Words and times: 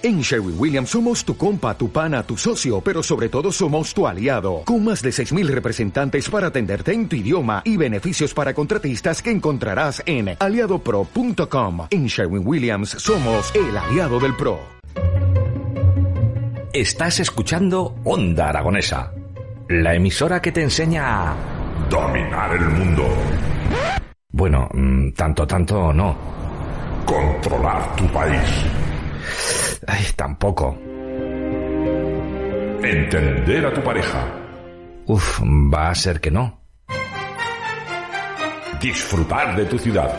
En 0.00 0.20
Sherwin 0.20 0.54
Williams 0.56 0.90
somos 0.90 1.24
tu 1.24 1.36
compa, 1.36 1.76
tu 1.76 1.90
pana, 1.90 2.22
tu 2.22 2.36
socio, 2.36 2.80
pero 2.80 3.02
sobre 3.02 3.28
todo 3.28 3.50
somos 3.50 3.92
tu 3.92 4.06
aliado, 4.06 4.62
con 4.64 4.84
más 4.84 5.02
de 5.02 5.10
6.000 5.10 5.48
representantes 5.48 6.30
para 6.30 6.46
atenderte 6.48 6.92
en 6.92 7.08
tu 7.08 7.16
idioma 7.16 7.62
y 7.64 7.76
beneficios 7.76 8.32
para 8.32 8.54
contratistas 8.54 9.20
que 9.20 9.32
encontrarás 9.32 10.00
en 10.06 10.36
aliadopro.com. 10.38 11.88
En 11.90 12.06
Sherwin 12.06 12.46
Williams 12.46 12.90
somos 12.90 13.52
el 13.56 13.76
aliado 13.76 14.20
del 14.20 14.36
PRO. 14.36 14.60
Estás 16.72 17.18
escuchando 17.18 17.96
Onda 18.04 18.50
Aragonesa, 18.50 19.12
la 19.68 19.96
emisora 19.96 20.40
que 20.40 20.52
te 20.52 20.62
enseña 20.62 21.32
a 21.32 21.36
dominar 21.90 22.54
el 22.54 22.68
mundo. 22.68 23.04
Bueno, 24.30 24.68
mm, 24.72 25.10
tanto, 25.10 25.44
tanto 25.44 25.92
no. 25.92 26.16
Controlar 27.04 27.96
tu 27.96 28.06
país. 28.12 28.87
Ay, 29.86 30.04
tampoco. 30.16 30.76
Entender 32.82 33.66
a 33.66 33.72
tu 33.72 33.82
pareja. 33.82 34.24
Uf, 35.06 35.40
va 35.42 35.90
a 35.90 35.94
ser 35.94 36.20
que 36.20 36.30
no. 36.30 36.60
Disfrutar 38.80 39.56
de 39.56 39.64
tu 39.64 39.78
ciudad. 39.78 40.14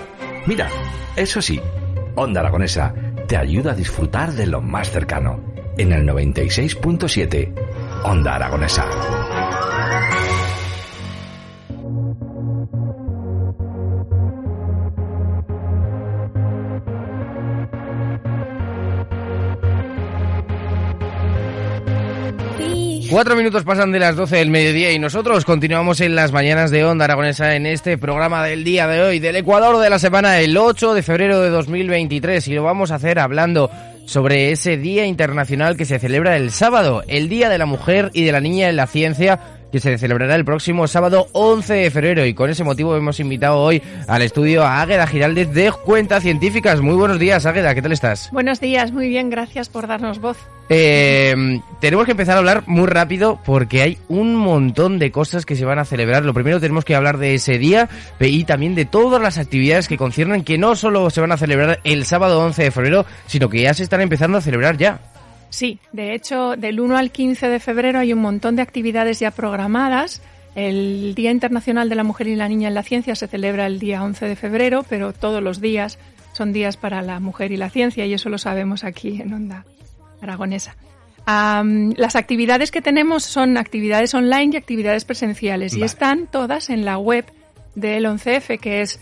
Mira, 0.45 0.67
eso 1.16 1.41
sí, 1.41 1.62
Onda 2.16 2.41
Aragonesa 2.41 2.94
te 3.27 3.38
ayuda 3.38 3.72
a 3.72 3.76
disfrutar 3.76 4.34
de 4.34 4.48
lo 4.48 4.62
más 4.62 4.90
cercano. 4.90 5.40
En 5.78 5.94
el 5.94 6.05
96.7, 6.08 7.53
Onda 8.03 8.36
Aragonesa. 8.36 8.86
Cuatro 23.09 23.36
minutos 23.36 23.63
pasan 23.63 23.92
de 23.92 23.97
las 23.97 24.16
12 24.16 24.36
del 24.36 24.52
mediodía 24.52 24.92
y 24.92 25.00
nosotros 25.00 25.44
continuamos 25.44 26.00
en 26.00 26.14
las 26.14 26.31
mañanas 26.31 26.70
de 26.70 26.86
Onda 26.86 27.06
Aragonesa 27.06 27.56
en 27.56 27.66
este 27.66 27.97
programa 27.97 28.45
del 28.45 28.64
día 28.64 28.88
de 28.88 29.02
hoy, 29.02 29.17
del 29.17 29.36
Ecuador 29.36 29.80
de 29.80 29.89
la 29.89 29.97
semana, 29.97 30.39
el 30.39 30.56
8 30.56 30.94
de 30.94 31.02
febrero 31.02 31.42
de 31.42 31.50
2023. 31.50 32.47
Y 32.47 32.53
lo 32.53 32.64
vamos 32.64 32.92
a 32.92 32.95
hacer 32.95 33.17
hablando 33.17 33.72
sobre 34.06 34.52
ese 34.52 34.78
Día 34.78 35.08
Internacional 35.08 35.75
que 35.75 35.86
se 35.86 35.97
celebra 35.97 36.38
el 36.38 36.52
sábado, 36.52 37.03
el 37.08 37.30
Día 37.30 37.50
de 37.50 37.58
la 37.58 37.66
Mujer 37.66 38.11
y 38.14 38.25
de 38.25 38.31
la 38.31 38.42
Niña 38.42 38.69
en 38.69 38.75
la 38.75 38.86
Ciencia 38.86 39.59
que 39.72 39.80
se 39.80 39.98
celebrará 39.98 40.36
el 40.36 40.45
próximo 40.45 40.88
sábado 40.88 41.28
11 41.34 41.73
de 41.73 41.92
febrero 41.92 42.25
y 42.25 42.34
con 42.34 42.50
ese 42.50 42.64
motivo 42.64 42.95
hemos 42.95 43.20
invitado 43.20 43.58
hoy 43.58 43.81
al 44.08 44.22
estudio 44.22 44.64
a 44.64 44.81
Águeda 44.81 45.08
Giraldez 45.08 45.52
de 45.52 45.72
Cuentas 45.72 46.23
Científicas. 46.23 46.81
Muy 46.81 46.95
buenos 46.95 47.20
días, 47.20 47.45
Águeda, 47.45 47.75
¿qué 47.75 47.81
tal 47.81 47.92
estás? 47.92 48.30
Buenos 48.31 48.59
días, 48.59 48.92
muy 48.92 49.09
bien, 49.09 49.30
gracias 49.30 49.70
por 49.70 49.88
darnos 49.88 50.20
voz. 50.20 50.38
Eh, 50.72 51.59
tenemos 51.80 52.06
que 52.06 52.12
empezar 52.12 52.36
a 52.36 52.40
hablar 52.40 52.64
muy 52.67 52.86
rápido 52.86 53.40
porque 53.44 53.81
hay 53.81 53.97
un 54.08 54.36
montón 54.36 55.00
de 55.00 55.12
cosas 55.12 55.45
que 55.45 55.56
se 55.56 55.66
van 55.66 55.80
a 55.80 55.86
celebrar. 55.86 56.23
Lo 56.23 56.34
primero 56.34 56.59
tenemos 56.59 56.86
que 56.86 56.95
hablar 56.95 57.17
de 57.17 57.34
ese 57.34 57.58
día 57.58 57.90
y 58.20 58.44
también 58.44 58.75
de 58.75 58.86
todas 58.86 59.22
las 59.22 59.40
actividades 59.40 59.88
que 59.88 59.97
conciernen 59.97 60.44
que 60.44 60.59
no 60.59 60.75
solo 60.75 61.09
se 61.09 61.22
van 61.22 61.31
a 61.31 61.38
celebrar 61.38 61.80
el 61.84 62.06
sábado 62.06 62.40
11 62.42 62.64
de 62.64 62.72
febrero, 62.72 63.06
sino 63.25 63.50
que 63.50 63.62
ya 63.64 63.73
se 63.73 63.84
están 63.84 64.02
empezando 64.02 64.38
a 64.38 64.42
celebrar 64.42 64.78
ya. 64.78 65.00
Sí, 65.50 65.80
de 65.92 66.14
hecho, 66.14 66.55
del 66.55 66.80
1 66.80 66.97
al 66.97 67.11
15 67.11 67.47
de 67.50 67.59
febrero 67.59 68.00
hay 68.00 68.14
un 68.14 68.19
montón 68.19 68.55
de 68.55 68.61
actividades 68.61 69.19
ya 69.19 69.31
programadas. 69.31 70.22
El 70.56 71.14
Día 71.16 71.31
Internacional 71.31 71.89
de 71.89 71.95
la 71.95 72.03
Mujer 72.03 72.28
y 72.28 72.36
la 72.36 72.47
Niña 72.47 72.67
en 72.67 72.73
la 72.73 72.83
Ciencia 72.83 73.16
se 73.16 73.28
celebra 73.28 73.66
el 73.66 73.80
día 73.80 74.03
11 74.03 74.25
de 74.25 74.36
febrero, 74.36 74.86
pero 74.88 75.14
todos 75.14 75.41
los 75.41 75.61
días 75.61 76.00
son 76.33 76.53
días 76.53 76.78
para 76.78 77.02
la 77.02 77.19
mujer 77.19 77.52
y 77.52 77.58
la 77.58 77.69
ciencia 77.69 78.06
y 78.06 78.14
eso 78.14 78.30
lo 78.30 78.38
sabemos 78.38 78.83
aquí 78.83 79.22
en 79.22 79.33
Onda 79.33 79.66
Aragonesa. 80.22 80.75
las 81.25 82.16
actividades 82.16 82.72
que 82.72 82.81
tenemos 82.81 83.23
son 83.23 83.58
actividades 83.58 84.13
online 84.13 84.52
y 84.53 84.58
actividades 84.58 85.06
presenciales 85.06 85.75
y 85.75 85.84
están 85.84 86.28
todas 86.28 86.69
en 86.69 86.86
la 86.86 86.97
web 86.97 87.25
del 87.75 88.06
11F, 88.06 88.59
que 88.59 88.81
es 88.81 89.00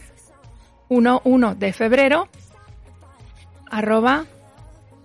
11 0.89 1.55
de 1.57 1.73
febrero, 1.73 2.27
arroba, 3.69 4.25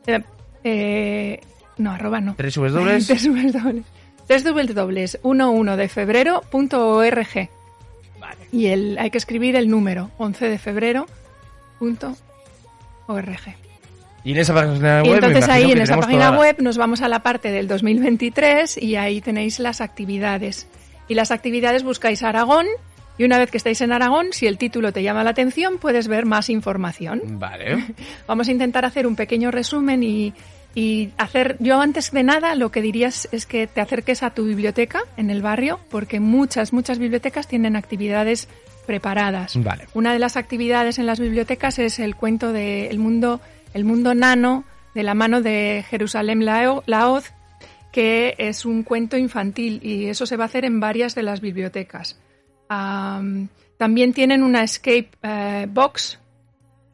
eh, 0.06 0.22
eh, 0.64 1.40
no, 1.78 1.92
arroba 1.92 2.20
no. 2.20 2.34
Tres 2.36 2.54
dobles. 2.72 3.06
Tres 3.06 3.24
dobles. 3.24 3.84
Tres 4.26 4.44
dobles 4.74 5.18
11 5.22 5.76
de 5.76 5.88
febrero.org. 5.88 7.50
Vale. 8.20 8.36
Y 8.52 8.66
el, 8.66 8.98
hay 8.98 9.10
que 9.10 9.18
escribir 9.18 9.56
el 9.56 9.68
número 9.68 10.10
11 10.18 10.48
de 10.48 10.58
febrero.org. 10.58 12.16
Y 14.24 14.32
en 14.32 14.38
esa 14.38 14.54
página 14.54 15.02
web. 15.02 15.06
Y 15.06 15.10
entonces 15.10 15.48
ahí 15.48 15.72
en 15.72 15.80
esa 15.80 15.96
página 15.96 16.38
web 16.38 16.56
nos 16.60 16.78
vamos 16.78 17.02
a 17.02 17.08
la 17.08 17.22
parte 17.22 17.50
del 17.50 17.66
2023 17.66 18.80
y 18.80 18.96
ahí 18.96 19.20
tenéis 19.20 19.58
las 19.58 19.80
actividades. 19.80 20.68
Y 21.08 21.14
las 21.14 21.32
actividades 21.32 21.82
buscáis 21.82 22.22
Aragón 22.22 22.66
y 23.18 23.24
una 23.24 23.38
vez 23.38 23.50
que 23.50 23.56
estáis 23.56 23.80
en 23.80 23.92
Aragón, 23.92 24.28
si 24.32 24.46
el 24.46 24.58
título 24.58 24.92
te 24.92 25.02
llama 25.02 25.24
la 25.24 25.30
atención, 25.30 25.78
puedes 25.78 26.08
ver 26.08 26.24
más 26.24 26.48
información. 26.48 27.38
Vale. 27.38 27.84
Vamos 28.26 28.48
a 28.48 28.52
intentar 28.52 28.84
hacer 28.84 29.06
un 29.06 29.16
pequeño 29.16 29.50
resumen 29.50 30.02
y, 30.02 30.32
hacer, 31.18 31.56
yo 31.60 31.80
antes 31.80 32.10
de 32.12 32.22
nada 32.22 32.54
lo 32.54 32.70
que 32.70 32.80
dirías 32.80 33.28
es 33.30 33.44
que 33.44 33.66
te 33.66 33.82
acerques 33.82 34.22
a 34.22 34.30
tu 34.30 34.46
biblioteca 34.46 35.02
en 35.18 35.30
el 35.30 35.42
barrio, 35.42 35.78
porque 35.90 36.20
muchas, 36.20 36.72
muchas 36.72 36.98
bibliotecas 36.98 37.46
tienen 37.46 37.76
actividades 37.76 38.48
preparadas. 38.86 39.62
Vale. 39.62 39.86
Una 39.92 40.14
de 40.14 40.18
las 40.18 40.36
actividades 40.36 40.98
en 40.98 41.06
las 41.06 41.20
bibliotecas 41.20 41.78
es 41.78 41.98
el 41.98 42.16
cuento 42.16 42.52
de 42.52 42.88
el 42.88 42.98
mundo, 42.98 43.40
el 43.74 43.84
mundo 43.84 44.14
nano 44.14 44.64
de 44.94 45.02
la 45.02 45.14
mano 45.14 45.42
de 45.42 45.84
Jerusalén 45.88 46.44
Laoz, 46.44 47.32
que 47.92 48.34
es 48.38 48.64
un 48.64 48.82
cuento 48.82 49.18
infantil 49.18 49.80
y 49.82 50.06
eso 50.06 50.24
se 50.24 50.36
va 50.38 50.44
a 50.44 50.46
hacer 50.46 50.64
en 50.64 50.80
varias 50.80 51.14
de 51.14 51.22
las 51.22 51.42
bibliotecas 51.42 52.16
también 53.76 54.12
tienen 54.12 54.42
una 54.42 54.62
escape 54.62 55.08
eh, 55.22 55.66
box. 55.68 56.18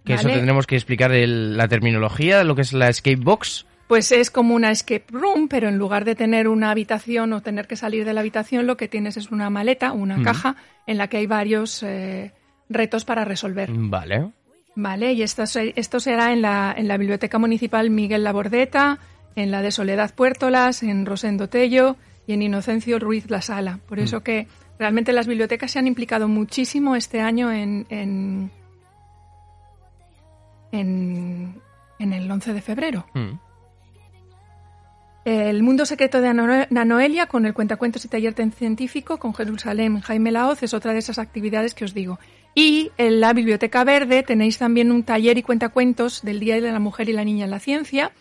Que 0.04 0.14
eso 0.14 0.28
tendremos 0.28 0.66
que 0.66 0.74
explicar 0.74 1.10
la 1.10 1.68
terminología, 1.68 2.42
lo 2.44 2.54
que 2.54 2.62
es 2.62 2.72
la 2.72 2.88
escape 2.88 3.16
box. 3.16 3.66
Pues 3.88 4.12
es 4.12 4.30
como 4.30 4.54
una 4.54 4.70
escape 4.70 5.04
room, 5.10 5.48
pero 5.48 5.68
en 5.68 5.78
lugar 5.78 6.04
de 6.04 6.14
tener 6.14 6.48
una 6.48 6.70
habitación 6.70 7.32
o 7.32 7.42
tener 7.42 7.66
que 7.66 7.76
salir 7.76 8.04
de 8.04 8.12
la 8.12 8.20
habitación, 8.20 8.66
lo 8.66 8.76
que 8.76 8.88
tienes 8.88 9.16
es 9.16 9.30
una 9.30 9.50
maleta, 9.50 9.92
una 9.92 10.22
caja, 10.22 10.56
en 10.86 10.98
la 10.98 11.08
que 11.08 11.18
hay 11.18 11.26
varios 11.26 11.82
eh, 11.82 12.32
retos 12.68 13.04
para 13.04 13.24
resolver. 13.24 13.70
Vale. 13.70 14.30
Vale, 14.74 15.12
y 15.12 15.22
esto, 15.22 15.42
esto 15.42 16.00
será 16.00 16.32
en 16.32 16.40
la, 16.40 16.74
en 16.76 16.86
la 16.86 16.98
Biblioteca 16.98 17.38
Municipal 17.38 17.90
Miguel 17.90 18.24
Labordeta, 18.24 18.98
en 19.36 19.50
la 19.50 19.60
de 19.62 19.72
Soledad 19.72 20.14
Puertolas, 20.14 20.82
en 20.82 21.04
Rosendo 21.04 21.48
Tello 21.48 21.96
y 22.26 22.34
en 22.34 22.42
Inocencio 22.42 22.98
Ruiz 22.98 23.28
La 23.30 23.42
Sala. 23.42 23.80
Por 23.88 23.98
eso 23.98 24.20
mm. 24.20 24.22
que 24.22 24.46
Realmente 24.78 25.12
las 25.12 25.26
bibliotecas 25.26 25.72
se 25.72 25.78
han 25.78 25.86
implicado 25.86 26.28
muchísimo 26.28 26.94
este 26.94 27.20
año 27.20 27.50
en, 27.50 27.86
en, 27.90 28.50
en, 30.70 32.12
el 32.12 32.30
11 32.30 32.54
de 32.54 32.60
febrero. 32.60 33.06
Mm. 33.14 33.32
El 35.24 35.62
Mundo 35.62 35.84
Secreto 35.84 36.22
de 36.22 36.32
Nanoelia 36.70 37.26
con 37.26 37.44
el 37.44 37.52
Cuentacuentos 37.52 38.04
y 38.04 38.08
Taller 38.08 38.34
Científico 38.52 39.18
con 39.18 39.34
Jerusalén 39.34 40.00
Jaime 40.00 40.30
Laoz 40.30 40.62
es 40.62 40.72
otra 40.72 40.92
de 40.92 41.00
esas 41.00 41.18
actividades 41.18 41.74
que 41.74 41.84
os 41.84 41.92
digo. 41.92 42.18
Y 42.54 42.92
en 42.96 43.20
la 43.20 43.34
Biblioteca 43.34 43.84
Verde 43.84 44.22
tenéis 44.22 44.58
también 44.58 44.90
un 44.90 45.02
taller 45.02 45.36
y 45.36 45.42
cuentacuentos 45.42 46.22
del 46.22 46.40
Día 46.40 46.60
de 46.60 46.72
la 46.72 46.78
Mujer 46.78 47.10
y 47.10 47.12
la 47.12 47.24
Niña 47.24 47.44
en 47.44 47.50
la 47.50 47.60
Ciencia, 47.60 48.12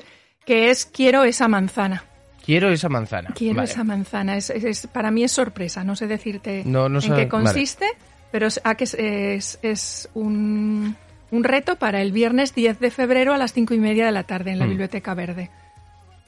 que 0.45 0.69
es 0.69 0.85
Quiero 0.85 1.23
esa 1.23 1.47
manzana. 1.47 2.03
Quiero 2.47 2.71
esa 2.71 2.87
manzana. 2.87 3.33
Quiero 3.35 3.61
esa 3.61 3.83
manzana. 3.83 4.37
Es, 4.37 4.87
para 4.93 5.11
mí 5.11 5.21
es 5.21 5.33
sorpresa. 5.33 5.83
No 5.83 5.97
sé 5.97 6.07
decirte 6.07 6.61
en 6.61 6.99
qué 7.13 7.27
consiste, 7.27 7.85
pero 8.31 8.47
es, 8.47 9.59
es, 9.61 10.09
un, 10.13 10.95
reto 11.29 11.75
para 11.75 12.01
el 12.01 12.13
viernes 12.13 12.55
10 12.55 12.79
de 12.79 12.89
febrero 12.89 13.33
a 13.33 13.37
las 13.37 13.51
5 13.51 13.73
y 13.73 13.79
media 13.79 14.05
de 14.05 14.13
la 14.13 14.23
tarde 14.23 14.51
en 14.51 14.59
la 14.59 14.65
mm. 14.65 14.69
Biblioteca 14.69 15.13
Verde. 15.13 15.49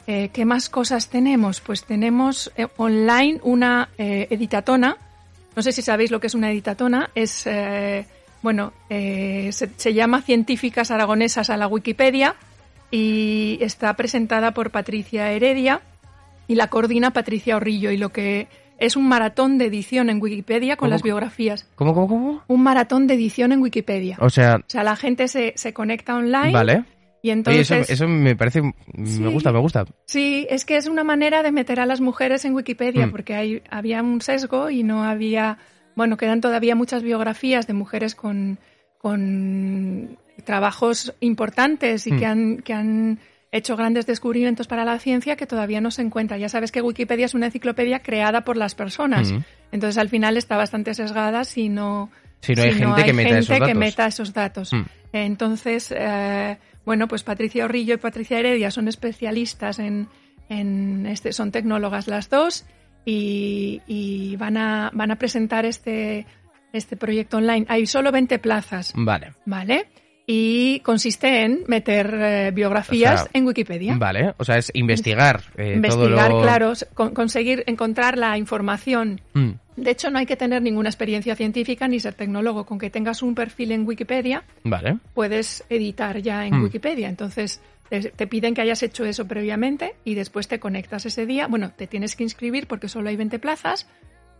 Eh, 0.08 0.30
¿Qué 0.34 0.44
más 0.44 0.68
cosas 0.70 1.08
tenemos? 1.08 1.62
Pues 1.62 1.86
tenemos 1.86 2.52
eh, 2.58 2.68
online 2.76 3.40
una 3.44 3.88
eh, 3.98 4.28
editatona. 4.30 4.98
No 5.56 5.62
sé 5.62 5.72
si 5.72 5.82
sabéis 5.82 6.12
lo 6.12 6.20
que 6.20 6.28
es 6.28 6.36
una 6.36 6.52
editatona. 6.52 7.12
Es, 7.16 7.48
bueno, 8.42 8.74
se, 8.90 9.52
se 9.52 9.94
llama 9.94 10.22
Científicas 10.22 10.92
Aragonesas 10.92 11.50
a 11.50 11.56
la 11.56 11.68
Wikipedia 11.68 12.36
y 12.92 13.58
está 13.62 13.94
presentada 13.94 14.52
por 14.52 14.72
Patricia 14.72 15.32
Heredia 15.32 15.82
y 16.50 16.56
la 16.56 16.68
coordina 16.68 17.12
Patricia 17.12 17.56
Orrillo 17.56 17.92
y 17.92 17.98
lo 17.98 18.10
que 18.10 18.48
es 18.80 18.96
un 18.96 19.08
maratón 19.08 19.60
de 19.60 19.66
edición 19.66 20.10
en 20.10 20.20
Wikipedia 20.20 20.78
con 20.78 20.90
las 20.90 21.04
biografías. 21.04 21.70
¿Cómo, 21.76 21.94
cómo, 21.94 22.08
cómo? 22.08 22.44
Un 22.48 22.64
maratón 22.64 23.06
de 23.06 23.14
edición 23.14 23.52
en 23.52 23.62
Wikipedia. 23.62 24.18
O 24.20 24.32
sea... 24.32 24.56
O 24.58 24.64
sea, 24.70 24.84
la 24.84 24.96
gente 24.96 25.28
se, 25.28 25.54
se 25.56 25.74
conecta 25.74 26.16
online. 26.16 26.52
Vale. 26.52 26.86
Y 27.22 27.30
entonces... 27.30 27.70
eso, 27.70 27.94
eso, 27.94 28.08
me 28.08 28.36
parece... 28.36 28.64
me 28.64 29.28
gusta, 29.28 29.52
me 29.52 29.60
gusta. 29.60 29.86
Sí, 30.08 30.48
es 30.50 30.66
que 30.66 30.78
es 30.78 30.88
una 30.88 31.04
manera 31.04 31.44
de 31.44 31.52
meter 31.52 31.80
a 31.80 31.86
las 31.86 32.02
mujeres 32.02 32.46
en 32.46 32.56
Wikipedia 32.56 33.06
mm. 33.06 33.12
porque 33.12 33.36
hay, 33.36 33.62
había 33.70 34.02
un 34.02 34.20
sesgo 34.20 34.72
y 34.72 34.82
no 34.82 35.04
había... 35.04 35.60
Bueno, 35.96 36.18
quedan 36.18 36.42
todavía 36.42 36.76
muchas 36.76 37.04
biografías 37.04 37.68
de 37.68 37.74
mujeres 37.74 38.16
con, 38.16 38.58
con 38.98 40.18
trabajos 40.46 41.14
importantes 41.20 42.08
y 42.08 42.12
que, 42.12 42.26
mm. 42.26 42.32
han, 42.32 42.58
que 42.64 42.74
han 42.74 43.20
hecho 43.52 43.76
grandes 43.76 44.06
descubrimientos 44.06 44.68
para 44.68 44.86
la 44.86 45.00
ciencia 45.00 45.36
que 45.36 45.48
todavía 45.48 45.82
no 45.82 45.92
se 45.92 46.02
encuentran. 46.02 46.40
Ya 46.40 46.50
sabes 46.50 46.72
que 46.72 46.82
Wikipedia 46.82 47.26
es 47.26 47.34
una 47.34 47.48
enciclopedia 47.48 48.00
creada 48.00 48.44
por 48.44 48.58
las 48.58 48.76
personas. 48.76 49.34
Entonces, 49.72 49.98
al 49.98 50.10
final 50.10 50.38
está 50.38 50.58
bastante 50.58 50.94
sesgada 50.94 51.44
si 51.44 51.70
no, 51.70 52.12
si 52.42 52.54
no 52.54 52.62
hay 52.62 52.74
gente, 52.74 53.04
que, 53.06 53.14
meta 53.14 53.40
esos 53.40 53.60
que, 53.60 53.74
meta 53.74 54.08
esos 54.08 54.34
datos. 54.34 54.72
Mm. 54.74 54.84
Entonces, 55.14 55.94
eh, 55.96 56.58
bueno, 56.86 57.08
pues 57.08 57.24
Patricia 57.24 57.66
Orrillo 57.66 57.96
y 57.96 57.98
Patricia 57.98 58.40
Heredia 58.40 58.70
son 58.70 58.88
especialistas 58.88 59.80
en, 59.80 60.08
en 60.48 61.08
este, 61.08 61.34
son 61.34 61.52
tecnólogas 61.52 62.08
las 62.08 62.30
dos 62.30 62.66
y, 63.04 63.82
y, 63.88 64.36
van, 64.36 64.58
a, 64.58 64.92
van 64.94 65.10
a 65.10 65.16
presentar 65.16 65.66
este, 65.66 66.28
este 66.72 66.98
proyecto 66.98 67.38
online. 67.38 67.66
Hay 67.68 67.88
solo 67.88 68.12
20 68.12 68.38
plazas. 68.38 68.94
Vale. 68.96 69.34
Vale 69.46 69.88
y 70.32 70.82
consiste 70.82 71.44
en 71.44 71.64
meter 71.66 72.14
eh, 72.14 72.52
biografías 72.52 73.28
en 73.34 73.48
Wikipedia. 73.48 73.96
Vale, 73.98 74.36
o 74.38 74.46
sea, 74.46 74.60
es 74.60 74.70
investigar. 74.76 75.42
Eh, 75.58 75.74
investigar, 75.78 76.30
claro, 76.30 76.74
conseguir 77.16 77.64
encontrar 77.66 78.16
la 78.16 78.38
información. 78.38 79.22
Mm. 79.34 79.54
De 79.76 79.90
hecho, 79.90 80.12
no 80.12 80.20
hay 80.20 80.28
que 80.28 80.36
tener 80.36 80.62
ninguna 80.62 80.88
experiencia 80.88 81.36
científica 81.36 81.88
ni 81.88 82.00
ser 82.00 82.14
tecnólogo. 82.14 82.68
Con 82.68 82.78
que 82.78 82.92
tengas 82.92 83.24
un 83.24 83.34
perfil 83.34 83.72
en 83.72 83.88
Wikipedia, 83.88 84.44
vale. 84.64 85.00
puedes 85.16 85.64
editar 85.68 86.20
ya 86.20 86.46
en 86.46 86.60
mm. 86.60 86.64
Wikipedia. 86.64 87.10
Entonces, 87.10 87.60
te, 87.90 88.28
piden 88.28 88.54
que 88.54 88.62
hayas 88.62 88.84
hecho 88.84 89.06
eso 89.06 89.28
previamente 89.28 89.96
y 90.06 90.14
después 90.14 90.48
te 90.48 90.60
conectas 90.60 91.08
ese 91.08 91.26
día. 91.26 91.48
Bueno, 91.48 91.72
te 91.72 91.88
tienes 91.88 92.16
que 92.16 92.22
inscribir 92.22 92.68
porque 92.68 92.88
solo 92.88 93.10
hay 93.10 93.16
20 93.16 93.40
plazas, 93.40 93.88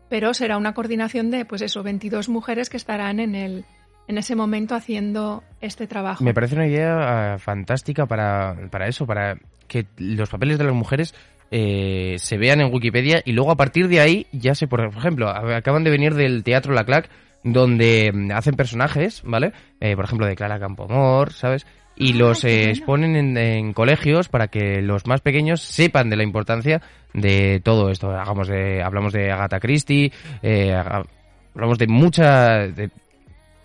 pero 0.08 0.36
será 0.36 0.58
una 0.58 0.76
coordinación 0.76 1.32
de, 1.32 1.46
pues 1.46 1.64
eso, 1.64 1.82
22 1.82 2.30
mujeres 2.30 2.70
que 2.70 2.78
estarán 2.78 3.20
en 3.20 3.34
el 3.34 3.66
en 4.10 4.18
ese 4.18 4.36
momento 4.36 4.74
haciendo 4.74 5.44
este 5.62 5.86
trabajo. 5.86 6.24
Me 6.24 6.34
parece 6.34 6.56
una 6.56 6.66
idea 6.66 7.34
ah, 7.34 7.38
fantástica 7.38 8.08
para, 8.08 8.58
para 8.72 8.88
eso, 8.88 9.06
para 9.06 9.38
que 9.68 9.86
los 9.98 10.28
papeles 10.30 10.58
de 10.58 10.64
las 10.64 10.74
mujeres 10.74 11.14
eh, 11.52 12.16
se 12.18 12.38
vean 12.38 12.60
en 12.60 12.74
Wikipedia 12.74 13.22
y 13.24 13.34
luego 13.34 13.52
a 13.52 13.56
partir 13.56 13.88
de 13.88 14.00
ahí 14.00 14.26
ya 14.32 14.56
sé, 14.56 14.68
por 14.68 14.84
ejemplo, 14.84 15.30
acaban 15.30 15.84
de 15.84 15.92
venir 15.92 16.16
del 16.16 16.44
Teatro 16.44 16.74
La 16.74 16.86
Clac 16.86 17.08
donde 17.44 18.12
mm, 18.12 18.32
hacen 18.32 18.56
personajes, 18.56 19.22
¿vale? 19.24 19.54
Eh, 19.80 19.96
por 19.96 20.06
ejemplo, 20.06 20.26
de 20.26 20.36
Clara 20.36 20.60
Campomor, 20.60 21.32
¿sabes? 21.32 21.68
Y 21.96 22.14
ah, 22.14 22.18
los 22.18 22.44
eh, 22.46 22.72
exponen 22.72 23.38
en, 23.38 23.74
colegios 23.74 24.28
para 24.28 24.48
que 24.48 24.82
los 24.82 25.06
más 25.06 25.22
pequeños 25.22 25.62
sepan 25.62 26.10
de 26.10 26.18
la 26.18 26.24
importancia 26.24 26.82
de 27.14 27.62
todo 27.64 27.92
esto. 27.92 28.10
Hagamos 28.10 28.48
de, 28.48 28.82
hablamos 28.82 29.14
de 29.14 29.32
Agatha 29.32 29.60
Christie, 29.60 30.12
hablamos 30.42 31.78
de 31.78 31.88
mucha, 31.88 32.66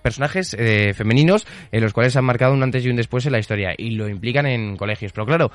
personajes 0.04 0.54
eh, 0.58 0.92
femeninos 0.94 1.46
en 1.72 1.82
los 1.82 1.94
cuales 1.94 2.14
han 2.14 2.26
marcado 2.26 2.52
un 2.52 2.62
antes 2.62 2.84
y 2.84 2.90
un 2.90 2.96
después 2.96 3.24
en 3.24 3.32
la 3.32 3.38
historia 3.38 3.74
y 3.76 3.92
lo 3.92 4.06
implican 4.06 4.44
en 4.44 4.76
colegios. 4.76 5.12
Pero 5.12 5.24
claro, 5.24 5.50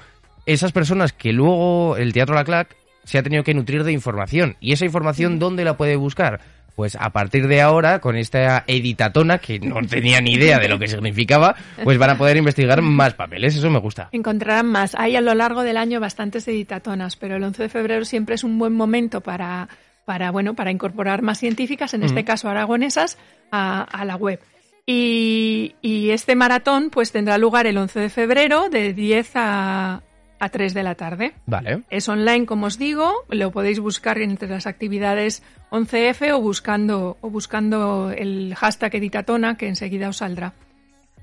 esas 0.47 0.71
personas 0.71 1.13
que 1.13 1.31
luego 1.31 1.95
el 1.97 2.11
Teatro 2.13 2.33
La 2.33 2.43
Clac 2.43 2.75
se 3.03 3.19
ha 3.19 3.23
tenido 3.23 3.43
que 3.43 3.53
nutrir 3.53 3.83
de 3.83 3.91
información. 3.91 4.57
¿Y 4.59 4.73
esa 4.73 4.85
información 4.85 5.37
dónde 5.37 5.63
la 5.63 5.77
puede 5.77 5.95
buscar? 5.95 6.41
Pues 6.75 6.95
a 6.95 7.11
partir 7.11 7.47
de 7.47 7.61
ahora, 7.61 7.99
con 7.99 8.15
esta 8.15 8.63
editatona, 8.65 9.37
que 9.37 9.59
no 9.59 9.81
tenía 9.87 10.19
ni 10.19 10.33
idea 10.33 10.57
de 10.57 10.67
lo 10.67 10.79
que 10.79 10.87
significaba, 10.87 11.55
pues 11.83 11.97
van 11.97 12.11
a 12.11 12.17
poder 12.17 12.37
investigar 12.37 12.81
más 12.81 13.13
papeles. 13.13 13.55
Eso 13.55 13.69
me 13.69 13.79
gusta. 13.79 14.09
Encontrarán 14.13 14.65
más. 14.65 14.95
Hay 14.97 15.15
a 15.15 15.21
lo 15.21 15.35
largo 15.35 15.61
del 15.63 15.77
año 15.77 15.99
bastantes 15.99 16.47
editatonas, 16.47 17.17
pero 17.17 17.35
el 17.35 17.43
11 17.43 17.63
de 17.63 17.69
febrero 17.69 18.05
siempre 18.05 18.35
es 18.35 18.43
un 18.43 18.57
buen 18.57 18.73
momento 18.73 19.21
para 19.21 19.67
para, 20.09 20.31
bueno, 20.31 20.55
para 20.55 20.71
incorporar 20.71 21.21
más 21.21 21.37
científicas, 21.37 21.93
en 21.93 22.01
este 22.01 22.23
caso 22.25 22.49
aragonesas, 22.49 23.19
a, 23.51 24.03
la 24.05 24.15
web. 24.15 24.39
Y, 24.87 25.75
este 26.09 26.33
maratón 26.33 26.89
pues 26.89 27.11
tendrá 27.11 27.37
lugar 27.37 27.67
el 27.67 27.77
11 27.77 27.99
de 27.99 28.09
febrero 28.09 28.69
de 28.69 28.95
10 28.95 29.31
a, 29.35 30.01
a 30.39 30.49
3 30.49 30.73
de 30.73 30.81
la 30.81 30.95
tarde. 30.95 31.33
Vale. 31.45 31.83
Es 31.91 32.09
online, 32.09 32.47
como 32.47 32.65
os 32.65 32.79
digo, 32.79 33.23
lo 33.29 33.51
podéis 33.51 33.79
buscar 33.79 34.17
entre 34.17 34.49
las 34.49 34.65
actividades 34.65 35.43
11F 35.69 36.33
o 36.33 36.41
buscando, 36.41 37.17
o 37.21 37.29
buscando 37.29 38.09
el 38.09 38.55
hashtag 38.55 38.95
Editatona, 38.95 39.57
que 39.57 39.67
enseguida 39.67 40.09
os 40.09 40.17
saldrá. 40.17 40.53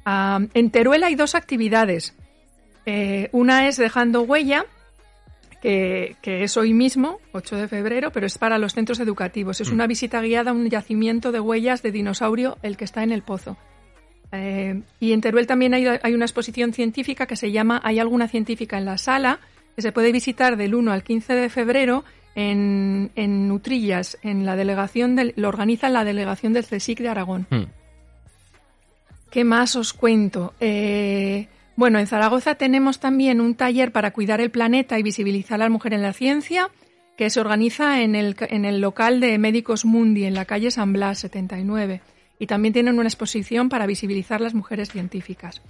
Ah, 0.05 0.39
en 0.55 0.71
Teruel 0.71 1.03
hay 1.03 1.17
dos 1.17 1.35
actividades. 1.35 2.15
Eh, 2.85 3.31
una 3.33 3.67
es 3.67 3.79
dejando 3.79 4.23
huella, 4.23 4.65
que, 5.67 6.45
es 6.45 6.57
hoy 6.57 6.73
mismo, 6.73 7.19
8 7.33 7.57
de 7.57 7.69
febrero, 7.69 8.11
pero 8.13 8.27
es 8.27 8.39
para 8.39 8.59
los 8.59 8.75
centros 8.75 9.01
educativos. 9.01 9.61
Es 9.61 9.71
mm. 9.71 9.75
una 9.75 9.87
visita 9.87 10.21
guiada 10.21 10.53
a 10.53 10.55
un 10.55 10.69
yacimiento 10.69 11.33
de 11.33 11.41
huellas 11.41 11.83
de 11.83 11.91
dinosaurio, 11.91 12.59
el 12.63 12.77
que 12.77 12.85
está 12.85 13.03
en 13.03 13.11
el 13.11 13.23
pozo. 13.23 13.57
Eh, 14.33 14.83
y 15.01 15.13
en 15.13 15.21
Teruel 15.21 15.47
también 15.47 15.75
hay, 15.75 16.15
una 16.15 16.25
exposición 16.25 16.73
científica 16.73 17.27
que 17.27 17.37
se 17.37 17.53
llama 17.53 17.81
Hay 17.85 17.99
alguna 17.99 18.29
científica 18.29 18.79
en 18.79 18.85
la 18.85 18.99
sala, 18.99 19.41
que 19.75 19.83
se 19.83 19.93
puede 19.93 20.13
visitar 20.13 20.57
del 20.57 20.75
1 20.75 20.93
al 20.93 21.03
15 21.03 21.35
de 21.35 21.49
febrero 21.49 22.05
en, 22.35 23.11
en 23.17 23.49
Nutrillas, 23.49 24.19
en 24.23 24.47
la 24.47 24.57
delegación 24.57 25.17
del, 25.17 25.33
lo 25.37 25.49
organiza 25.49 25.89
la 25.89 26.05
delegación 26.05 26.53
del 26.53 26.65
CSIC 26.65 27.01
de 27.01 27.09
Aragón. 27.09 27.47
Mm. 27.51 27.65
¿Qué 29.31 29.45
más 29.45 29.77
os 29.77 29.93
cuento? 29.93 30.55
Eh, 30.61 31.49
bueno, 31.77 31.99
en 31.99 32.07
Zaragoza 32.07 32.55
tenemos 32.55 33.01
también 33.01 33.41
un 33.41 33.55
taller 33.55 33.93
para 33.93 34.13
cuidar 34.13 34.41
el 34.41 34.51
planeta 34.51 34.99
y 34.99 35.03
visibilizar 35.03 35.61
a 35.61 35.65
la 35.65 35.71
mujer 35.71 35.93
en 35.93 36.03
la 36.03 36.15
ciencia, 36.15 36.71
que 37.17 37.29
se 37.31 37.41
organiza 37.41 38.03
en 38.03 38.15
el, 38.15 38.35
en 38.41 38.65
el 38.65 38.81
local 38.81 39.21
de 39.21 39.39
Médicos 39.39 39.85
Mundi, 39.85 40.25
en 40.25 40.35
la 40.35 40.47
calle 40.47 40.71
San 40.71 40.93
Blas 40.93 41.19
79. 41.19 42.01
Y 42.39 42.47
también 42.47 42.73
tienen 42.73 42.99
una 42.99 43.09
exposición 43.09 43.69
para 43.69 43.87
visibilizar 43.87 44.41
las 44.41 44.55
mujeres 44.55 44.91
científicas. 44.91 45.63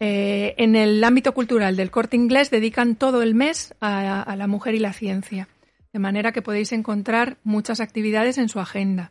Eh, 0.00 0.54
en 0.58 0.76
el 0.76 1.02
ámbito 1.02 1.34
cultural 1.34 1.76
del 1.76 1.90
corte 1.90 2.16
inglés 2.16 2.50
dedican 2.50 2.94
todo 2.94 3.22
el 3.22 3.34
mes 3.34 3.74
a 3.80 4.34
la 4.36 4.46
mujer 4.46 4.76
y 4.76 4.78
la 4.78 4.92
ciencia, 4.92 5.48
de 5.92 5.98
manera 5.98 6.30
que 6.30 6.42
podéis 6.42 6.72
encontrar 6.72 7.38
muchas 7.42 7.80
actividades 7.80 8.38
en 8.38 8.48
su 8.48 8.60
agenda. 8.60 9.10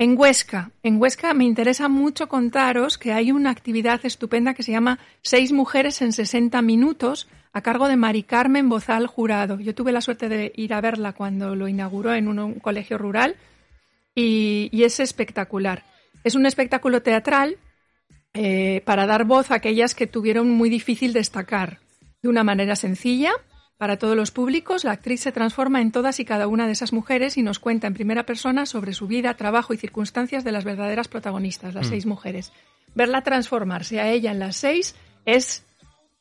En 0.00 0.18
Huesca, 0.18 0.70
en 0.82 0.98
Huesca 0.98 1.34
me 1.34 1.44
interesa 1.44 1.90
mucho 1.90 2.26
contaros 2.26 2.96
que 2.96 3.12
hay 3.12 3.32
una 3.32 3.50
actividad 3.50 4.00
estupenda 4.02 4.54
que 4.54 4.62
se 4.62 4.72
llama 4.72 4.98
Seis 5.20 5.52
mujeres 5.52 6.00
en 6.00 6.14
60 6.14 6.62
minutos 6.62 7.28
a 7.52 7.60
cargo 7.60 7.86
de 7.86 7.98
Mari 7.98 8.22
Carmen 8.22 8.70
Bozal 8.70 9.06
Jurado. 9.06 9.60
Yo 9.60 9.74
tuve 9.74 9.92
la 9.92 10.00
suerte 10.00 10.30
de 10.30 10.54
ir 10.56 10.72
a 10.72 10.80
verla 10.80 11.12
cuando 11.12 11.54
lo 11.54 11.68
inauguró 11.68 12.14
en 12.14 12.28
un, 12.28 12.54
colegio 12.60 12.96
rural 12.96 13.36
y, 14.14 14.70
es 14.72 15.00
espectacular. 15.00 15.84
Es 16.24 16.34
un 16.34 16.46
espectáculo 16.46 17.02
teatral 17.02 17.58
eh, 18.32 18.80
para 18.86 19.04
dar 19.04 19.26
voz 19.26 19.50
a 19.50 19.56
aquellas 19.56 19.94
que 19.94 20.06
tuvieron 20.06 20.50
muy 20.50 20.70
difícil 20.70 21.12
destacar 21.12 21.78
de 22.22 22.30
una 22.30 22.42
manera 22.42 22.74
sencilla 22.74 23.32
para 23.80 23.96
todos 23.96 24.14
los 24.14 24.30
públicos, 24.30 24.84
la 24.84 24.92
actriz 24.92 25.22
se 25.22 25.32
transforma 25.32 25.80
en 25.80 25.90
todas 25.90 26.20
y 26.20 26.26
cada 26.26 26.48
una 26.48 26.66
de 26.66 26.72
esas 26.72 26.92
mujeres 26.92 27.38
y 27.38 27.42
nos 27.42 27.58
cuenta 27.58 27.86
en 27.86 27.94
primera 27.94 28.26
persona 28.26 28.66
sobre 28.66 28.92
su 28.92 29.06
vida, 29.06 29.32
trabajo 29.38 29.72
y 29.72 29.78
circunstancias 29.78 30.44
de 30.44 30.52
las 30.52 30.64
verdaderas 30.64 31.08
protagonistas, 31.08 31.72
las 31.72 31.86
mm. 31.86 31.90
seis 31.90 32.04
mujeres. 32.04 32.52
Verla 32.94 33.22
transformarse 33.22 33.98
a 33.98 34.10
ella 34.10 34.32
en 34.32 34.38
las 34.38 34.56
seis 34.56 34.96
es, 35.24 35.64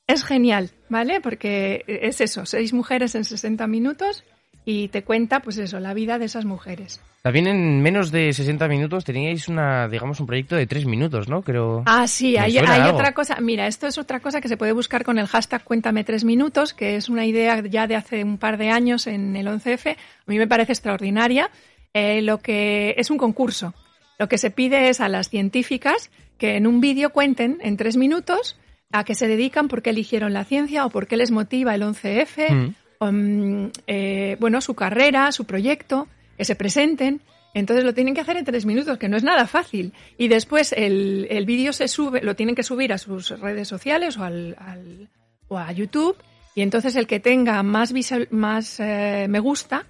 es 0.08 0.24
genial, 0.24 0.72
¿vale? 0.88 1.20
Porque 1.20 1.84
es 1.86 2.22
eso, 2.22 2.46
seis 2.46 2.72
mujeres 2.72 3.14
en 3.16 3.26
60 3.26 3.68
minutos 3.68 4.24
y 4.64 4.88
te 4.88 5.04
cuenta, 5.04 5.42
pues 5.42 5.58
eso, 5.58 5.82
la 5.82 5.94
vida 5.94 6.18
de 6.18 6.28
esas 6.28 6.46
mujeres. 6.46 7.02
También 7.22 7.48
en 7.48 7.82
menos 7.82 8.12
de 8.12 8.32
60 8.32 8.68
minutos 8.70 9.04
teníais 9.04 9.50
una, 9.50 9.90
digamos, 9.90 10.22
un 10.22 10.26
proyecto 10.26 10.56
de 10.56 10.68
3 10.68 10.86
minutos, 10.86 11.28
¿no? 11.28 11.42
Creo. 11.42 11.84
Ah, 11.86 12.08
sí, 12.08 12.38
hay, 12.38 12.58
otra 12.58 13.14
cosa. 13.14 13.38
Mira, 13.42 13.68
esto 13.68 13.88
es 13.88 13.98
otra 13.98 14.22
cosa 14.22 14.40
que 14.40 14.48
se 14.48 14.56
puede 14.56 14.72
buscar 14.72 15.04
con 15.04 15.20
el 15.20 15.28
hashtag 15.28 15.64
Cuéntame 15.64 16.06
3 16.06 16.24
minutos, 16.24 16.74
que 16.74 16.96
es 16.96 17.10
una 17.10 17.26
idea 17.26 17.62
ya 17.62 17.88
de 17.88 17.98
hace 17.98 18.24
un 18.24 18.38
par 18.38 18.58
de 18.58 18.70
años 18.70 19.06
en 19.08 19.36
el 19.36 19.48
11F. 19.48 19.92
A 19.92 19.98
mí 20.28 20.38
me 20.38 20.48
parece 20.48 20.72
extraordinaria. 20.72 21.50
Eh, 21.94 22.22
lo 22.22 22.38
que 22.38 22.94
es 22.98 23.10
un 23.10 23.18
concurso. 23.18 23.74
Lo 24.18 24.30
que 24.30 24.38
se 24.38 24.52
pide 24.52 24.90
es 24.90 25.02
a 25.02 25.10
las 25.10 25.30
científicas 25.30 26.12
que 26.38 26.56
en 26.56 26.68
un 26.68 26.80
vídeo 26.80 27.10
cuenten 27.10 27.58
en 27.62 27.76
3 27.76 27.98
minutos 27.98 28.58
a 28.92 29.04
qué 29.04 29.14
se 29.14 29.28
dedican, 29.28 29.68
por 29.68 29.82
qué 29.82 29.90
eligieron 29.90 30.34
la 30.34 30.46
ciencia 30.46 30.86
o 30.86 30.90
por 30.90 31.08
qué 31.08 31.18
les 31.18 31.32
motiva 31.32 31.76
el 31.76 31.82
11F 31.82 32.76
Um, 33.02 33.72
eh, 33.88 34.36
bueno, 34.42 34.60
su 34.60 34.74
carrera, 34.76 35.32
su 35.32 35.46
proyecto, 35.46 36.08
que 36.40 36.46
se 36.46 36.56
presenten. 36.56 37.22
Entonces 37.54 37.84
lo 37.84 37.94
tienen 37.94 38.16
que 38.16 38.22
hacer 38.22 38.38
en 38.38 38.46
tres 38.46 38.66
minutos, 38.66 38.98
que 38.98 39.10
no 39.10 39.18
es 39.18 39.24
nada 39.24 39.46
fácil. 39.46 39.92
Y 40.18 40.30
después 40.30 40.72
el, 40.72 41.28
el 41.30 41.46
vídeo 41.46 41.74
se 41.74 41.90
sube, 41.90 42.22
lo 42.22 42.38
tienen 42.38 42.56
que 42.56 42.64
subir 42.64 42.94
a 42.94 42.98
sus 42.98 43.38
redes 43.42 43.68
sociales 43.68 44.18
o, 44.18 44.24
al, 44.24 45.10
o 45.50 45.58
a 45.58 45.70
YouTube. 45.74 46.16
Y 46.56 46.62
entonces 46.62 46.96
el 46.96 47.08
que 47.08 47.20
tenga 47.20 47.62
más, 47.62 47.94
más 48.32 48.80
eh, 48.80 49.28
me 49.30 49.40
gusta, 49.42 49.86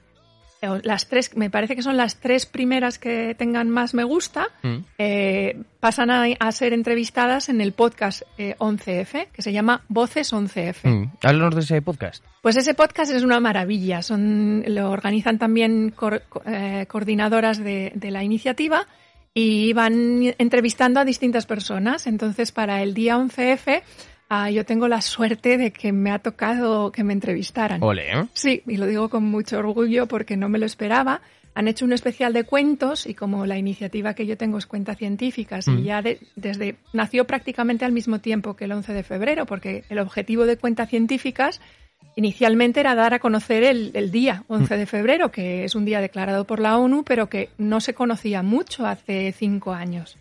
las 0.61 1.07
tres, 1.07 1.35
me 1.35 1.49
parece 1.49 1.75
que 1.75 1.81
son 1.81 1.97
las 1.97 2.19
tres 2.19 2.45
primeras 2.45 2.99
que 2.99 3.35
tengan 3.35 3.69
más 3.69 3.93
me 3.93 4.03
gusta, 4.03 4.47
mm. 4.63 4.77
eh, 4.97 5.61
pasan 5.79 6.11
a, 6.11 6.51
ser 6.51 6.73
entrevistadas 6.73 7.49
en 7.49 7.61
el 7.61 7.71
podcast 7.71 8.23
11F, 8.37 9.15
eh, 9.15 9.27
que 9.31 9.41
se 9.41 9.53
llama 9.53 9.83
Voces 9.87 10.33
11F. 10.33 10.75
Mm. 10.83 11.11
Háblanos 11.23 11.55
de 11.55 11.61
ese 11.61 11.81
podcast. 11.81 12.23
Pues 12.41 12.55
ese 12.55 12.73
podcast 12.73 13.11
es 13.11 13.23
una 13.23 13.39
maravilla. 13.39 14.01
Son, 14.01 14.63
lo 14.67 14.91
organizan 14.91 15.37
también 15.37 15.93
eh, 16.45 16.85
coordinadoras 16.87 17.57
de, 17.57 17.91
de 17.95 18.11
la 18.11 18.23
iniciativa 18.23 18.87
y 19.33 19.73
van 19.73 20.33
entrevistando 20.37 20.99
a 20.99 21.05
distintas 21.05 21.45
personas. 21.45 22.07
Entonces, 22.07 22.51
para 22.51 22.81
el 22.81 22.93
día 22.93 23.17
11F 23.17 23.81
Ah, 24.29 24.51
yo 24.51 24.63
tengo 24.63 24.87
la 24.87 25.01
suerte 25.01 25.57
de 25.57 25.71
que 25.71 25.91
me 25.91 26.11
ha 26.11 26.19
tocado 26.19 26.91
que 26.91 27.03
me 27.03 27.13
entrevistaran. 27.13 27.81
Ole, 27.83 28.11
¿eh? 28.11 28.25
Sí, 28.33 28.61
y 28.67 28.77
lo 28.77 28.85
digo 28.85 29.09
con 29.09 29.23
mucho 29.23 29.57
orgullo 29.57 30.05
porque 30.05 30.37
no 30.37 30.49
me 30.49 30.59
lo 30.59 30.67
esperaba. 30.67 31.21
Han 31.55 31.67
hecho 31.67 31.83
un 31.83 31.93
especial 31.93 32.31
de 32.31 32.43
cuentos 32.43 33.07
y 33.07 33.15
como 33.15 33.47
la 33.47 33.57
iniciativa 33.57 34.13
que 34.13 34.27
yo 34.27 34.37
tengo 34.37 34.59
es 34.59 34.67
Cuentas 34.67 34.97
Científicas 34.99 35.67
y 35.67 35.71
mm. 35.71 35.83
ya 35.83 36.03
desde 36.35 36.75
nació 36.93 37.25
prácticamente 37.25 37.85
al 37.85 37.91
mismo 37.91 38.19
tiempo 38.19 38.55
que 38.55 38.65
el 38.65 38.71
11 38.71 38.93
de 38.93 39.03
febrero 39.03 39.47
porque 39.47 39.83
el 39.89 39.97
objetivo 39.97 40.45
de 40.45 40.57
Cuentas 40.57 40.89
Científicas 40.89 41.59
inicialmente 42.15 42.81
era 42.81 42.93
dar 42.93 43.15
a 43.15 43.19
conocer 43.19 43.63
el, 43.63 43.91
el 43.95 44.11
día 44.11 44.43
11 44.47 44.77
de 44.77 44.85
febrero, 44.85 45.31
que 45.31 45.63
es 45.63 45.73
un 45.73 45.85
día 45.85 46.01
declarado 46.01 46.45
por 46.45 46.59
la 46.59 46.77
ONU, 46.77 47.03
pero 47.03 47.29
que 47.29 47.49
no 47.57 47.81
se 47.81 47.95
conocía 47.95 48.43
mucho 48.43 48.85
hace 48.85 49.33
cinco 49.35 49.73
años. 49.73 50.17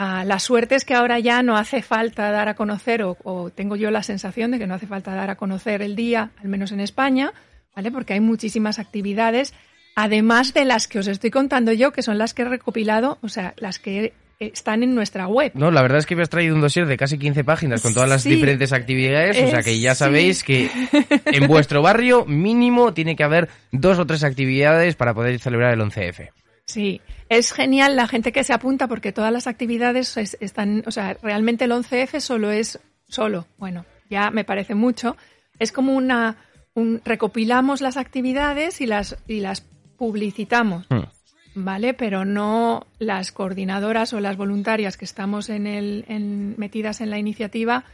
Ah, 0.00 0.24
la 0.24 0.38
suerte 0.38 0.76
es 0.76 0.84
que 0.84 0.94
ahora 0.94 1.18
ya 1.18 1.42
no 1.42 1.56
hace 1.56 1.82
falta 1.82 2.30
dar 2.30 2.48
a 2.48 2.54
conocer, 2.54 3.02
o, 3.02 3.50
tengo 3.52 3.74
yo 3.74 3.90
la 3.90 4.04
sensación 4.04 4.52
de 4.52 4.60
que 4.60 4.68
no 4.68 4.74
hace 4.74 4.86
falta 4.86 5.12
dar 5.12 5.28
a 5.28 5.34
conocer 5.34 5.82
el 5.82 5.96
día, 5.96 6.30
al 6.40 6.46
menos 6.46 6.70
en 6.70 6.78
España, 6.78 7.32
¿vale? 7.74 7.90
Porque 7.90 8.12
hay 8.12 8.20
muchísimas 8.20 8.78
actividades, 8.78 9.54
además 9.96 10.54
de 10.54 10.66
las 10.66 10.86
que 10.86 11.00
os 11.00 11.08
estoy 11.08 11.32
contando 11.32 11.72
yo, 11.72 11.90
que 11.90 12.02
son 12.04 12.16
las 12.16 12.32
que 12.32 12.42
he 12.42 12.44
recopilado, 12.44 13.18
o 13.22 13.28
sea, 13.28 13.54
las 13.56 13.80
que 13.80 14.12
están 14.38 14.84
en 14.84 14.94
nuestra 14.94 15.26
web. 15.26 15.50
No, 15.54 15.72
la 15.72 15.82
verdad 15.82 15.98
es 15.98 16.06
que 16.06 16.14
me 16.14 16.22
has 16.22 16.30
traído 16.30 16.54
un 16.54 16.60
dossier 16.60 16.86
de 16.86 16.96
casi 16.96 17.18
15 17.18 17.42
páginas 17.42 17.82
con 17.82 17.92
todas 17.92 18.08
las 18.08 18.22
diferentes 18.22 18.72
actividades, 18.72 19.36
o 19.42 19.50
sea 19.50 19.64
que 19.64 19.80
ya 19.80 19.96
sabéis 19.96 20.44
que 20.44 20.70
en 21.24 21.48
vuestro 21.48 21.82
barrio 21.82 22.24
mínimo 22.24 22.94
tiene 22.94 23.16
que 23.16 23.24
haber 23.24 23.48
dos 23.72 23.98
o 23.98 24.06
tres 24.06 24.22
actividades 24.22 24.94
para 24.94 25.12
poder 25.12 25.40
celebrar 25.40 25.74
el 25.74 25.80
11F. 25.80 26.30
Sí, 26.68 27.00
es 27.30 27.52
genial 27.52 27.96
la 27.96 28.06
gente 28.06 28.30
que 28.30 28.44
se 28.44 28.52
apunta 28.52 28.88
porque 28.88 29.10
todas 29.10 29.32
las 29.32 29.46
actividades 29.46 30.14
están, 30.18 30.82
o 30.86 30.90
sea, 30.90 31.16
realmente 31.22 31.64
el 31.64 31.72
11F 31.72 32.20
solo 32.20 32.50
es, 32.50 32.78
solo, 33.08 33.46
bueno, 33.56 33.86
ya 34.10 34.30
me 34.30 34.44
parece 34.44 34.74
mucho, 34.74 35.16
es 35.58 35.72
como 35.72 35.94
una, 35.94 36.36
un, 36.74 37.00
recopilamos 37.06 37.80
las 37.80 37.96
actividades 37.96 38.82
y 38.82 38.86
las, 38.86 39.16
y 39.26 39.40
las 39.40 39.62
publicitamos, 39.96 40.86
hmm. 40.90 41.64
¿vale? 41.64 41.94
Pero 41.94 42.26
no 42.26 42.86
las 42.98 43.32
coordinadoras 43.32 44.12
o 44.12 44.20
las 44.20 44.36
voluntarias 44.36 44.98
que 44.98 45.06
estamos 45.06 45.48
en 45.48 45.66
el, 45.66 46.04
en, 46.06 46.54
metidas 46.58 47.00
en 47.00 47.08
la 47.08 47.18
iniciativa, 47.18 47.84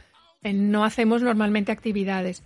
no 0.43 0.83
hacemos 0.83 1.23
normalmente 1.23 1.71
actividades. 1.71 2.43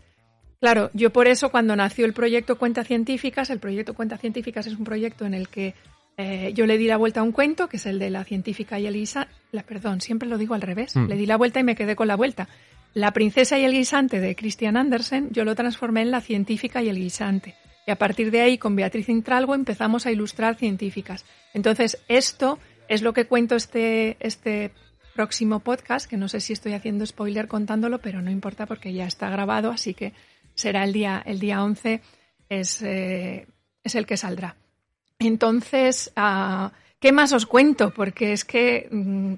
Claro, 0.62 0.92
yo 0.94 1.10
por 1.10 1.28
eso 1.28 1.50
cuando 1.50 1.76
nació 1.76 2.06
el 2.06 2.14
proyecto 2.14 2.60
Cuentas 2.60 2.86
Científicas, 2.86 3.50
el 3.50 3.60
proyecto 3.60 3.96
Cuentas 3.96 4.22
Científicas 4.22 4.68
es 4.68 4.78
un 4.78 4.84
proyecto 4.84 5.26
en 5.26 5.34
el 5.34 5.50
que 5.50 5.74
eh, 6.22 6.52
yo 6.54 6.66
le 6.66 6.78
di 6.78 6.86
la 6.86 6.98
vuelta 6.98 7.22
a 7.22 7.24
un 7.24 7.32
cuento, 7.32 7.70
que 7.70 7.78
es 7.78 7.86
el 7.86 7.98
de 7.98 8.10
la 8.10 8.26
científica 8.26 8.78
y 8.78 8.86
el 8.86 8.94
guisante. 8.94 9.32
La, 9.54 9.64
perdón, 9.64 10.02
siempre 10.02 10.28
lo 10.28 10.38
digo 10.38 10.54
al 10.54 10.62
revés. 10.62 10.94
Mm. 10.94 11.08
Le 11.08 11.16
di 11.16 11.26
la 11.26 11.38
vuelta 11.38 11.62
y 11.62 11.64
me 11.64 11.76
quedé 11.76 11.96
con 11.96 12.10
la 12.10 12.18
vuelta. 12.18 12.50
La 12.94 13.14
princesa 13.14 13.58
y 13.58 13.64
el 13.64 13.72
guisante 13.72 14.20
de 14.20 14.36
Christian 14.36 14.76
Andersen, 14.76 15.30
yo 15.32 15.46
lo 15.46 15.56
transformé 15.56 16.02
en 16.02 16.12
la 16.12 16.20
científica 16.20 16.84
y 16.84 16.90
el 16.90 16.98
guisante. 16.98 17.56
Y 17.88 17.92
a 17.92 17.96
partir 17.96 18.32
de 18.32 18.42
ahí, 18.42 18.58
con 18.58 18.76
Beatriz 18.76 19.08
Intralgo, 19.08 19.56
empezamos 19.56 20.06
a 20.06 20.12
ilustrar 20.12 20.56
científicas. 20.56 21.24
Entonces, 21.54 21.98
esto 22.10 22.60
es 22.90 23.02
lo 23.02 23.14
que 23.14 23.26
cuento 23.26 23.56
este, 23.56 24.18
este 24.20 24.72
próximo 25.16 25.62
podcast, 25.62 26.10
que 26.10 26.18
no 26.18 26.28
sé 26.28 26.42
si 26.42 26.52
estoy 26.52 26.74
haciendo 26.74 27.06
spoiler 27.06 27.48
contándolo, 27.48 28.00
pero 28.00 28.22
no 28.22 28.30
importa 28.30 28.66
porque 28.66 28.92
ya 28.92 29.08
está 29.08 29.30
grabado, 29.30 29.72
así 29.72 29.94
que 29.94 30.12
será 30.54 30.84
el 30.84 30.92
día, 30.92 31.24
el 31.26 31.40
día 31.40 31.64
11, 31.64 32.02
es, 32.50 32.82
eh, 32.82 33.48
es 33.86 33.96
el 33.96 34.06
que 34.06 34.18
saldrá. 34.18 34.58
Entonces, 35.20 36.12
ah, 36.16 36.72
¿qué 37.02 37.12
más 37.12 37.34
os 37.34 37.46
cuento? 37.46 37.92
Porque 37.94 38.32
es 38.32 38.46
que, 38.46 38.88
mm, 38.90 39.34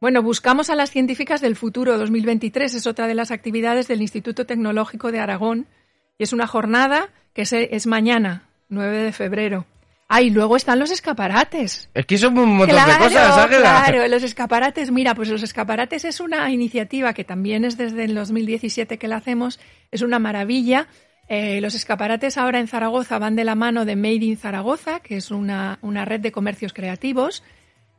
bueno, 0.00 0.22
buscamos 0.22 0.70
a 0.70 0.76
las 0.76 0.92
científicas 0.92 1.40
del 1.40 1.56
futuro 1.56 1.98
2023, 1.98 2.74
es 2.74 2.86
otra 2.86 3.08
de 3.08 3.16
las 3.16 3.32
actividades 3.32 3.88
del 3.88 4.00
Instituto 4.00 4.46
Tecnológico 4.46 5.10
de 5.10 5.18
Aragón, 5.18 5.66
y 6.18 6.22
es 6.22 6.32
una 6.32 6.46
jornada 6.46 7.08
que 7.34 7.42
es, 7.42 7.86
mañana, 7.88 8.44
9 8.68 8.98
de 8.98 9.12
febrero. 9.12 9.66
Ah, 10.08 10.22
y 10.22 10.30
luego 10.30 10.56
están 10.56 10.78
los 10.78 10.90
escaparates. 10.90 11.90
Es 11.92 12.06
que 12.06 12.16
son 12.16 12.38
un 12.38 12.56
montón 12.56 12.76
de 12.76 12.98
cosas, 12.98 13.36
Ángela. 13.36 13.84
Claro, 13.84 14.08
los 14.08 14.22
escaparates, 14.22 14.90
mira, 14.90 15.14
pues 15.14 15.28
los 15.28 15.42
escaparates 15.42 16.04
es 16.04 16.20
una 16.20 16.50
iniciativa 16.50 17.12
que 17.12 17.24
también 17.24 17.64
es 17.64 17.76
desde 17.76 18.04
el 18.04 18.14
2017 18.14 18.98
que 18.98 19.08
la 19.08 19.16
hacemos, 19.16 19.58
es 19.90 20.02
una 20.02 20.18
maravilla 20.18 20.88
eh, 21.28 21.60
los 21.60 21.74
escaparates 21.74 22.38
ahora 22.38 22.58
en 22.58 22.68
Zaragoza 22.68 23.18
van 23.18 23.36
de 23.36 23.44
la 23.44 23.54
mano 23.54 23.84
de 23.84 23.96
Made 23.96 24.24
in 24.24 24.38
Zaragoza, 24.38 25.00
que 25.00 25.18
es 25.18 25.30
una, 25.30 25.78
red 25.82 26.20
de 26.20 26.32
comercios 26.32 26.72
creativos, 26.72 27.42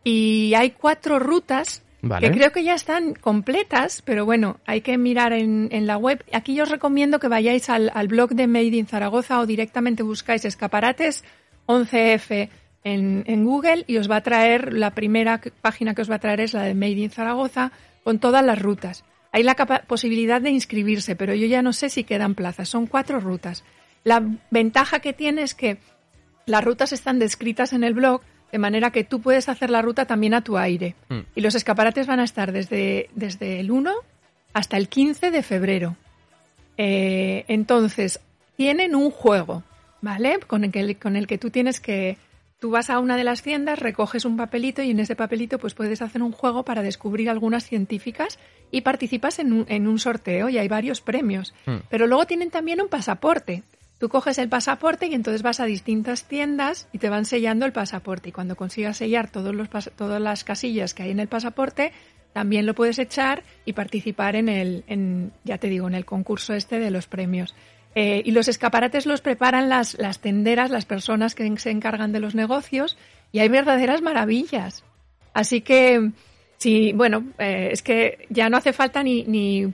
y 0.03 0.53
hay 0.55 0.71
cuatro 0.71 1.19
rutas 1.19 1.83
que 2.01 2.31
creo 2.31 2.51
que 2.51 2.63
ya 2.63 2.73
están 2.73 3.13
completas, 3.13 4.01
pero 4.03 4.25
bueno, 4.25 4.57
hay 4.65 4.81
que 4.81 4.97
mirar 4.97 5.33
en, 5.33 5.69
la 5.85 5.97
web. 5.97 6.23
Aquí 6.31 6.55
yo 6.55 6.63
os 6.63 6.69
recomiendo 6.69 7.19
que 7.19 7.27
vayáis 7.27 7.69
al, 7.69 8.07
blog 8.07 8.31
de 8.31 8.47
Made 8.47 8.77
in 8.77 8.87
Zaragoza 8.87 9.39
o 9.39 9.45
directamente 9.45 10.01
buscáis 10.01 10.45
escaparates 10.45 11.23
11F 11.67 12.49
en, 12.83 13.23
en 13.27 13.45
Google 13.45 13.83
y 13.85 13.97
os 13.97 14.09
va 14.09 14.17
a 14.17 14.23
traer, 14.23 14.73
la 14.73 14.95
primera 14.95 15.41
página 15.61 15.93
que 15.93 16.01
os 16.01 16.09
va 16.09 16.15
a 16.15 16.19
traer 16.19 16.39
es 16.39 16.53
la 16.53 16.63
de 16.63 16.73
Made 16.73 16.91
in 16.91 17.11
Zaragoza 17.11 17.73
con 18.03 18.17
todas 18.17 18.43
las 18.43 18.59
rutas. 18.59 19.03
Hay 19.31 19.43
la 19.43 19.55
posibilidad 19.55 20.41
de 20.41 20.49
inscribirse, 20.49 21.15
pero 21.15 21.35
yo 21.35 21.45
ya 21.45 21.61
no 21.61 21.73
sé 21.73 21.89
si 21.89 22.03
quedan 22.03 22.35
plazas. 22.35 22.69
Son 22.69 22.87
cuatro 22.87 23.19
rutas. 23.19 23.63
La 24.03 24.23
ventaja 24.49 24.99
que 24.99 25.13
tiene 25.13 25.43
es 25.43 25.53
que 25.53 25.77
las 26.45 26.63
rutas 26.63 26.93
están 26.93 27.19
descritas 27.19 27.73
en 27.73 27.83
el 27.83 27.93
blog, 27.93 28.21
de 28.51 28.57
manera 28.57 28.91
que 28.91 29.03
tú 29.03 29.21
puedes 29.21 29.47
hacer 29.49 29.69
la 29.69 29.83
ruta 29.83 30.05
también 30.05 30.33
a 30.33 30.41
tu 30.41 30.57
aire. 30.57 30.95
Hmm. 31.09 31.19
Y 31.35 31.41
los 31.41 31.53
escaparates 31.53 32.07
van 32.07 32.19
a 32.19 32.23
estar 32.23 32.51
desde, 32.51 33.09
desde 33.13 33.59
el 33.59 33.69
1 33.69 33.93
hasta 34.53 34.77
el 34.77 34.89
15 34.89 35.29
de 35.29 35.43
febrero. 35.43 35.95
Eh, 36.77 37.45
entonces, 37.47 38.19
tienen 38.55 38.95
un 38.95 39.11
juego, 39.11 39.63
¿vale? 40.01 40.39
Con 40.47 40.63
el, 40.63 40.71
que, 40.71 40.95
con 40.95 41.15
el 41.15 41.27
que 41.27 41.37
tú 41.37 41.51
tienes 41.51 41.79
que 41.79 42.17
Tú 42.59 42.71
vas 42.71 42.89
a 42.89 42.99
una 42.99 43.15
de 43.15 43.23
las 43.23 43.41
tiendas, 43.41 43.79
recoges 43.79 44.25
un 44.25 44.35
papelito 44.35 44.81
y 44.81 44.91
en 44.91 44.99
ese 44.99 45.15
papelito 45.15 45.59
pues 45.59 45.73
puedes 45.73 46.01
hacer 46.01 46.21
un 46.21 46.33
juego 46.33 46.63
para 46.63 46.81
descubrir 46.81 47.29
algunas 47.29 47.65
científicas 47.65 48.37
y 48.71 48.81
participas 48.81 49.39
en 49.39 49.53
un, 49.53 49.65
en 49.67 49.87
un 49.87 49.99
sorteo 49.99 50.49
y 50.49 50.57
hay 50.57 50.67
varios 50.67 51.01
premios. 51.01 51.53
Hmm. 51.65 51.77
Pero 51.89 52.07
luego 52.07 52.25
tienen 52.25 52.51
también 52.51 52.81
un 52.81 52.87
pasaporte. 52.87 53.63
Tú 53.99 54.07
coges 54.07 54.37
el 54.37 54.47
pasaporte 54.47 55.07
y 55.07 55.13
entonces 55.13 55.41
vas 55.41 55.59
a 55.59 55.65
distintas 55.65 56.23
tiendas 56.25 56.87
y 56.93 56.99
te 56.99 57.09
van 57.09 57.25
sellando 57.25 57.65
el 57.65 57.73
pasaporte. 57.73 58.29
Y 58.29 58.31
cuando 58.31 58.55
consigas 58.55 58.97
sellar 58.97 59.29
todos 59.29 59.53
los 59.53 59.69
todas 59.95 60.21
las 60.21 60.43
casillas 60.43 60.93
que 60.93 61.03
hay 61.03 61.11
en 61.11 61.19
el 61.19 61.27
pasaporte, 61.27 61.91
también 62.33 62.65
lo 62.65 62.75
puedes 62.75 62.99
echar 62.99 63.43
y 63.65 63.73
participar 63.73 64.35
en 64.35 64.49
el, 64.49 64.83
en, 64.87 65.33
ya 65.43 65.57
te 65.57 65.67
digo, 65.67 65.87
en 65.87 65.95
el 65.95 66.05
concurso 66.05 66.53
este 66.53 66.79
de 66.79 66.91
los 66.91 67.07
premios. 67.07 67.55
Eh, 67.95 68.21
y 68.23 68.31
los 68.31 68.47
escaparates 68.47 69.05
los 69.05 69.21
preparan 69.21 69.67
las, 69.67 69.97
las 69.97 70.19
tenderas, 70.19 70.69
las 70.69 70.85
personas 70.85 71.33
que 71.33 71.57
se 71.57 71.71
encargan 71.71 72.11
de 72.11 72.19
los 72.19 72.35
negocios, 72.35 72.97
y 73.31 73.39
hay 73.39 73.49
verdaderas 73.49 74.01
maravillas. 74.01 74.83
Así 75.33 75.61
que, 75.61 76.11
sí, 76.59 76.93
bueno, 76.93 77.23
eh, 77.39 77.69
es 77.71 77.81
que 77.81 78.27
ya 78.29 78.49
no 78.49 78.57
hace 78.57 78.73
falta 78.73 79.01
ni, 79.01 79.23
ni, 79.23 79.73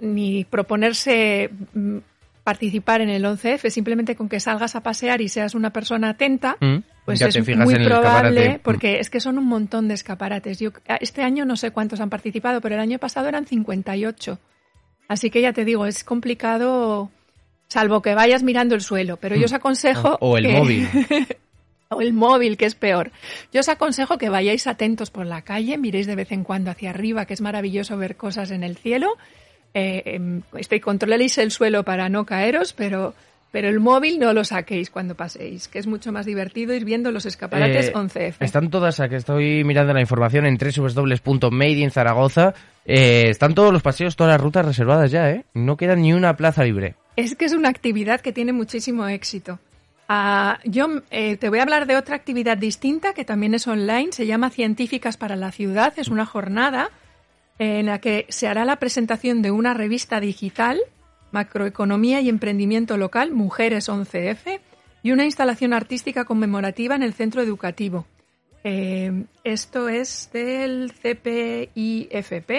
ni, 0.00 0.44
proponerse 0.44 1.50
mm, 1.74 1.98
participar 2.42 3.00
en 3.00 3.10
el 3.10 3.24
11F, 3.24 3.70
simplemente 3.70 4.16
con 4.16 4.28
que 4.28 4.40
salgas 4.40 4.74
a 4.74 4.82
pasear 4.82 5.20
y 5.20 5.28
seas 5.28 5.54
una 5.54 5.70
persona 5.70 6.10
atenta, 6.10 6.56
mm, 6.60 6.78
pues 7.04 7.20
es 7.20 7.56
muy 7.56 7.74
probable, 7.76 8.60
porque 8.62 8.98
es 8.98 9.10
que 9.10 9.20
son 9.20 9.38
un 9.38 9.46
montón 9.46 9.86
de 9.86 9.94
escaparates. 9.94 10.58
Yo, 10.58 10.70
este 11.00 11.22
año 11.22 11.44
no 11.44 11.56
sé 11.56 11.70
cuántos 11.70 12.00
han 12.00 12.10
participado, 12.10 12.60
pero 12.60 12.74
el 12.74 12.80
año 12.80 12.98
pasado 12.98 13.28
eran 13.28 13.46
58. 13.46 14.40
Así 15.08 15.30
que 15.30 15.40
ya 15.40 15.52
te 15.52 15.64
digo, 15.64 15.86
es 15.86 16.02
complicado, 16.02 17.10
salvo 17.68 18.02
que 18.02 18.14
vayas 18.14 18.42
mirando 18.42 18.74
el 18.74 18.80
suelo, 18.80 19.18
pero 19.18 19.36
yo 19.36 19.44
os 19.44 19.52
mm. 19.52 19.56
aconsejo... 19.56 20.18
O 20.20 20.36
el 20.36 20.48
móvil. 20.48 20.88
o 21.88 22.00
el 22.00 22.12
móvil, 22.12 22.56
que 22.56 22.66
es 22.66 22.74
peor. 22.74 23.12
Yo 23.52 23.60
os 23.60 23.68
aconsejo 23.68 24.18
que 24.18 24.28
vayáis 24.28 24.66
atentos 24.66 25.10
por 25.10 25.26
la 25.26 25.42
calle, 25.42 25.78
miréis 25.78 26.06
de 26.06 26.16
vez 26.16 26.32
en 26.32 26.44
cuando 26.44 26.70
hacia 26.70 26.90
arriba, 26.90 27.26
que 27.26 27.34
es 27.34 27.40
maravilloso 27.40 27.96
ver 27.96 28.16
cosas 28.16 28.50
en 28.50 28.62
el 28.62 28.76
cielo. 28.76 29.16
Eh, 29.74 30.02
em, 30.06 30.42
este, 30.56 30.80
controléis 30.80 31.38
el 31.38 31.50
suelo 31.50 31.84
para 31.84 32.08
no 32.08 32.24
caeros, 32.24 32.72
pero 32.72 33.14
pero 33.56 33.68
el 33.70 33.80
móvil 33.80 34.18
no 34.18 34.34
lo 34.34 34.44
saquéis 34.44 34.90
cuando 34.90 35.14
paséis, 35.14 35.66
que 35.68 35.78
es 35.78 35.86
mucho 35.86 36.12
más 36.12 36.26
divertido 36.26 36.74
ir 36.74 36.84
viendo 36.84 37.10
los 37.10 37.24
escaparates 37.24 37.90
11F. 37.90 38.34
Eh, 38.40 38.44
están 38.44 38.68
todas, 38.68 39.00
a 39.00 39.08
que 39.08 39.16
estoy 39.16 39.64
mirando 39.64 39.94
la 39.94 40.02
información 40.02 40.44
en 40.44 40.58
www.madeinzaragoza. 40.58 42.52
Eh, 42.84 43.30
están 43.30 43.54
todos 43.54 43.72
los 43.72 43.80
paseos, 43.80 44.14
todas 44.14 44.32
las 44.32 44.42
rutas 44.42 44.66
reservadas 44.66 45.10
ya, 45.10 45.30
¿eh? 45.30 45.46
No 45.54 45.78
queda 45.78 45.96
ni 45.96 46.12
una 46.12 46.36
plaza 46.36 46.64
libre. 46.64 46.96
Es 47.16 47.34
que 47.34 47.46
es 47.46 47.54
una 47.54 47.70
actividad 47.70 48.20
que 48.20 48.32
tiene 48.32 48.52
muchísimo 48.52 49.08
éxito. 49.08 49.58
Ah, 50.08 50.60
yo 50.64 51.02
eh, 51.10 51.36
te 51.36 51.48
voy 51.48 51.58
a 51.58 51.62
hablar 51.62 51.86
de 51.86 51.96
otra 51.96 52.16
actividad 52.16 52.56
distinta 52.56 53.12
que 53.12 53.24
también 53.24 53.54
es 53.54 53.66
online, 53.66 54.12
se 54.12 54.26
llama 54.26 54.50
Científicas 54.50 55.16
para 55.16 55.36
la 55.36 55.50
Ciudad. 55.52 55.94
Es 55.96 56.08
una 56.08 56.26
jornada 56.26 56.90
en 57.58 57.86
la 57.86 58.00
que 58.00 58.26
se 58.28 58.46
hará 58.48 58.64
la 58.64 58.76
presentación 58.76 59.42
de 59.42 59.50
una 59.50 59.74
revista 59.74 60.20
digital 60.20 60.80
Macroeconomía 61.32 62.20
y 62.20 62.28
Emprendimiento 62.28 62.96
Local, 62.96 63.32
Mujeres 63.32 63.88
11F, 63.88 64.60
y 65.02 65.12
una 65.12 65.24
instalación 65.24 65.72
artística 65.72 66.24
conmemorativa 66.24 66.94
en 66.94 67.02
el 67.02 67.12
centro 67.12 67.42
educativo. 67.42 68.06
Eh, 68.64 69.24
esto 69.44 69.88
es 69.88 70.30
del 70.32 70.92
CPIFP 70.92 72.50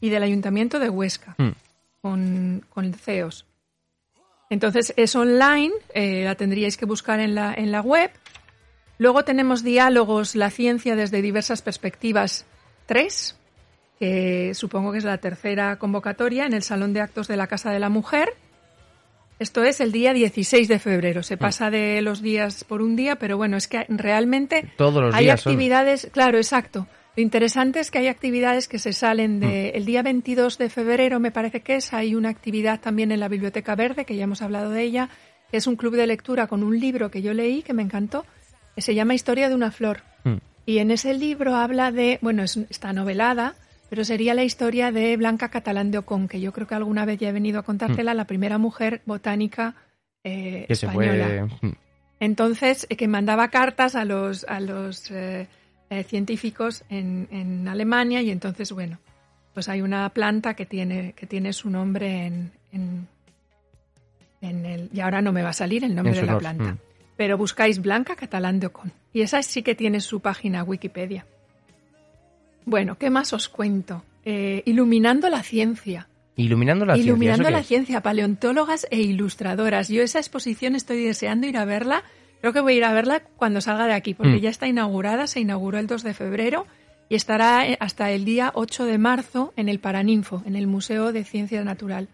y 0.00 0.08
del 0.10 0.22
Ayuntamiento 0.22 0.78
de 0.78 0.90
Huesca, 0.90 1.34
mm. 1.38 1.50
con, 2.00 2.64
con 2.68 2.94
CEOs. 2.94 3.46
Entonces 4.50 4.92
es 4.96 5.14
online, 5.16 5.72
eh, 5.94 6.24
la 6.24 6.34
tendríais 6.34 6.76
que 6.76 6.86
buscar 6.86 7.20
en 7.20 7.34
la, 7.34 7.54
en 7.54 7.72
la 7.72 7.80
web. 7.80 8.10
Luego 8.98 9.24
tenemos 9.24 9.64
diálogos, 9.64 10.36
la 10.36 10.50
ciencia 10.50 10.96
desde 10.96 11.22
diversas 11.22 11.62
perspectivas, 11.62 12.46
tres, 12.86 13.36
que 13.98 14.52
supongo 14.54 14.92
que 14.92 14.98
es 14.98 15.04
la 15.04 15.18
tercera 15.18 15.76
convocatoria 15.78 16.46
en 16.46 16.52
el 16.52 16.62
Salón 16.62 16.92
de 16.92 17.00
Actos 17.00 17.26
de 17.26 17.36
la 17.36 17.46
Casa 17.46 17.70
de 17.70 17.80
la 17.80 17.88
Mujer. 17.88 18.34
Esto 19.38 19.64
es 19.64 19.80
el 19.80 19.90
día 19.90 20.12
16 20.12 20.68
de 20.68 20.78
febrero. 20.78 21.22
Se 21.22 21.36
mm. 21.36 21.38
pasa 21.38 21.70
de 21.70 22.00
los 22.02 22.22
días 22.22 22.64
por 22.64 22.82
un 22.82 22.94
día, 22.94 23.16
pero 23.16 23.36
bueno, 23.36 23.56
es 23.56 23.66
que 23.66 23.84
realmente 23.88 24.72
Todos 24.76 25.02
los 25.02 25.14
hay 25.14 25.24
días 25.24 25.44
actividades. 25.44 26.08
Claro, 26.12 26.38
exacto. 26.38 26.86
Lo 27.16 27.22
interesante 27.22 27.80
es 27.80 27.90
que 27.90 27.98
hay 27.98 28.08
actividades 28.08 28.66
que 28.66 28.78
se 28.78 28.92
salen 28.92 29.40
de 29.40 29.72
mm. 29.72 29.76
el 29.76 29.84
día 29.84 30.02
22 30.02 30.58
de 30.58 30.68
febrero, 30.68 31.20
me 31.20 31.30
parece 31.30 31.60
que 31.60 31.76
es. 31.76 31.92
Hay 31.92 32.14
una 32.14 32.28
actividad 32.28 32.80
también 32.80 33.12
en 33.12 33.20
la 33.20 33.28
Biblioteca 33.28 33.74
Verde, 33.76 34.04
que 34.04 34.16
ya 34.16 34.24
hemos 34.24 34.42
hablado 34.42 34.70
de 34.70 34.82
ella, 34.82 35.08
que 35.50 35.58
es 35.58 35.66
un 35.66 35.76
club 35.76 35.94
de 35.94 36.06
lectura 36.06 36.46
con 36.48 36.64
un 36.64 36.78
libro 36.78 37.10
que 37.10 37.22
yo 37.22 37.32
leí 37.32 37.62
que 37.62 37.72
me 37.72 37.82
encantó, 37.82 38.24
que 38.74 38.82
se 38.82 38.94
llama 38.94 39.14
Historia 39.14 39.48
de 39.48 39.54
una 39.54 39.70
flor. 39.70 40.02
Mm. 40.24 40.36
Y 40.66 40.78
en 40.78 40.90
ese 40.90 41.14
libro 41.14 41.54
habla 41.54 41.92
de, 41.92 42.18
bueno, 42.22 42.42
está 42.42 42.92
novelada, 42.92 43.54
pero 43.90 44.04
sería 44.04 44.34
la 44.34 44.42
historia 44.42 44.90
de 44.90 45.16
Blanca 45.16 45.50
Catalán 45.50 45.90
de 45.92 45.98
Ocon, 45.98 46.26
que 46.26 46.40
yo 46.40 46.52
creo 46.52 46.66
que 46.66 46.74
alguna 46.74 47.04
vez 47.04 47.20
ya 47.20 47.28
he 47.28 47.32
venido 47.32 47.60
a 47.60 47.62
contártela, 47.62 48.14
mm. 48.14 48.16
la 48.16 48.24
primera 48.26 48.58
mujer 48.58 49.02
botánica 49.06 49.76
eh, 50.24 50.66
española. 50.68 51.46
Entonces, 52.18 52.86
eh, 52.88 52.96
que 52.96 53.06
mandaba 53.06 53.48
cartas 53.48 53.94
a 53.94 54.04
los, 54.04 54.44
a 54.48 54.58
los 54.58 55.10
eh, 55.10 55.46
científicos 56.08 56.82
en, 56.88 57.28
en, 57.30 57.68
Alemania 57.68 58.20
y 58.22 58.30
entonces, 58.30 58.72
bueno, 58.72 58.98
pues 59.52 59.68
hay 59.68 59.80
una 59.80 60.08
planta 60.10 60.54
que 60.54 60.66
tiene, 60.66 61.12
que 61.12 61.26
tiene 61.26 61.52
su 61.52 61.70
nombre 61.70 62.26
en, 62.26 62.52
en, 62.72 63.06
el... 64.66 64.90
Y 64.92 65.00
ahora 65.00 65.22
no 65.22 65.32
me 65.32 65.42
va 65.42 65.50
a 65.50 65.54
salir 65.54 65.84
el 65.84 65.94
nombre 65.94 66.20
de 66.20 66.26
la 66.26 66.38
planta. 66.38 66.72
Mm. 66.72 66.78
Pero 67.16 67.38
buscáis 67.38 67.80
Blanca 67.80 68.16
Catalán 68.16 68.58
de 68.58 68.66
Ocon. 68.66 68.92
Y 69.12 69.20
esa 69.20 69.42
sí 69.42 69.62
que 69.62 69.74
tiene 69.74 70.00
su 70.00 70.20
página 70.20 70.64
Wikipedia. 70.64 71.24
Bueno, 72.64 72.98
¿qué 72.98 73.10
más 73.10 73.32
os 73.32 73.48
cuento? 73.48 74.02
Eh, 74.24 74.62
iluminando 74.66 75.28
la 75.28 75.42
ciencia. 75.42 76.08
Iluminando 76.36 76.84
la 76.84 76.94
ciencia. 76.94 77.10
Iluminando 77.10 77.50
la 77.50 77.62
ciencia, 77.62 78.00
paleontólogas 78.00 78.86
e 78.90 79.00
ilustradoras. 79.00 79.88
Yo 79.88 80.02
esa 80.02 80.18
exposición 80.18 80.74
estoy 80.74 81.04
deseando 81.04 81.46
ir 81.46 81.56
a 81.56 81.64
verla. 81.64 82.02
Creo 82.44 82.52
que 82.52 82.60
voy 82.60 82.74
a 82.74 82.76
ir 82.76 82.84
a 82.84 82.92
verla 82.92 83.22
cuando 83.38 83.62
salga 83.62 83.86
de 83.86 83.94
aquí, 83.94 84.12
porque 84.12 84.34
mm. 84.34 84.40
ya 84.40 84.50
está 84.50 84.66
inaugurada, 84.66 85.26
se 85.26 85.40
inauguró 85.40 85.78
el 85.78 85.86
2 85.86 86.02
de 86.02 86.12
febrero 86.12 86.66
y 87.08 87.14
estará 87.14 87.66
eh, 87.66 87.78
hasta 87.80 88.10
el 88.10 88.26
día 88.26 88.52
8 88.54 88.84
de 88.84 88.98
marzo 88.98 89.54
en 89.56 89.70
el 89.70 89.78
Paraninfo, 89.78 90.42
en 90.44 90.54
el 90.54 90.66
Museo 90.66 91.10
de 91.10 91.24
Ciencia 91.24 91.64
Natural. 91.64 92.06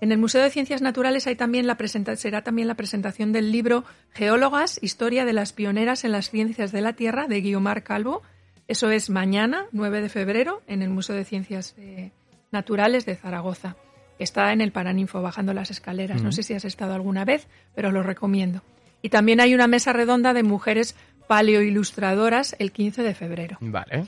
En 0.00 0.12
el 0.12 0.18
Museo 0.18 0.44
de 0.44 0.50
Ciencias 0.50 0.80
Naturales 0.80 1.26
hay 1.26 1.34
también 1.34 1.66
la 1.66 1.76
será 2.14 2.42
también 2.42 2.68
la 2.68 2.76
presentación 2.76 3.32
del 3.32 3.50
libro 3.50 3.82
Geólogas, 4.12 4.78
Historia 4.80 5.24
de 5.24 5.32
las 5.32 5.52
pioneras 5.52 6.04
en 6.04 6.12
las 6.12 6.30
ciencias 6.30 6.70
de 6.70 6.80
la 6.80 6.92
Tierra, 6.92 7.26
de 7.26 7.40
Guiomar 7.40 7.82
Calvo, 7.82 8.22
eso 8.68 8.92
es 8.92 9.10
mañana, 9.10 9.66
9 9.72 10.02
de 10.02 10.08
febrero, 10.08 10.62
en 10.68 10.82
el 10.82 10.90
Museo 10.90 11.16
de 11.16 11.24
Ciencias 11.24 11.74
eh, 11.78 12.12
Naturales 12.52 13.06
de 13.06 13.16
Zaragoza. 13.16 13.74
Está 14.20 14.52
en 14.52 14.60
el 14.60 14.70
Paraninfo, 14.70 15.20
bajando 15.20 15.52
las 15.52 15.72
escaleras. 15.72 16.22
No 16.22 16.30
sé 16.30 16.44
si 16.44 16.54
has 16.54 16.64
estado 16.64 16.94
alguna 16.94 17.24
vez, 17.24 17.48
pero 17.74 17.90
lo 17.90 18.04
recomiendo. 18.04 18.62
Y 19.02 19.08
también 19.08 19.40
hay 19.40 19.54
una 19.54 19.66
mesa 19.66 19.92
redonda 19.92 20.32
de 20.32 20.42
mujeres 20.42 20.94
paleoilustradoras 21.26 22.56
el 22.58 22.72
15 22.72 23.02
de 23.02 23.14
febrero. 23.14 23.58
Vale. 23.60 24.06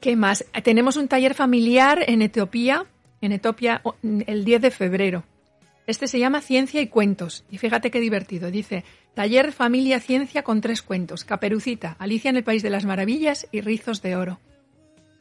¿Qué 0.00 0.16
más? 0.16 0.44
Tenemos 0.64 0.96
un 0.96 1.08
taller 1.08 1.34
familiar 1.34 2.04
en 2.06 2.22
Etiopía, 2.22 2.86
en 3.20 3.32
Etiopía 3.32 3.82
el 4.02 4.44
10 4.44 4.62
de 4.62 4.70
febrero. 4.70 5.24
Este 5.86 6.08
se 6.08 6.18
llama 6.18 6.40
Ciencia 6.40 6.80
y 6.80 6.88
Cuentos. 6.88 7.44
Y 7.50 7.58
fíjate 7.58 7.90
qué 7.90 8.00
divertido. 8.00 8.50
Dice, 8.50 8.84
Taller 9.14 9.52
Familia 9.52 10.00
Ciencia 10.00 10.42
con 10.42 10.60
tres 10.60 10.82
cuentos. 10.82 11.24
Caperucita, 11.24 11.96
Alicia 11.98 12.30
en 12.30 12.36
el 12.36 12.44
País 12.44 12.62
de 12.62 12.70
las 12.70 12.84
Maravillas 12.84 13.46
y 13.52 13.60
Rizos 13.60 14.00
de 14.02 14.16
Oro. 14.16 14.40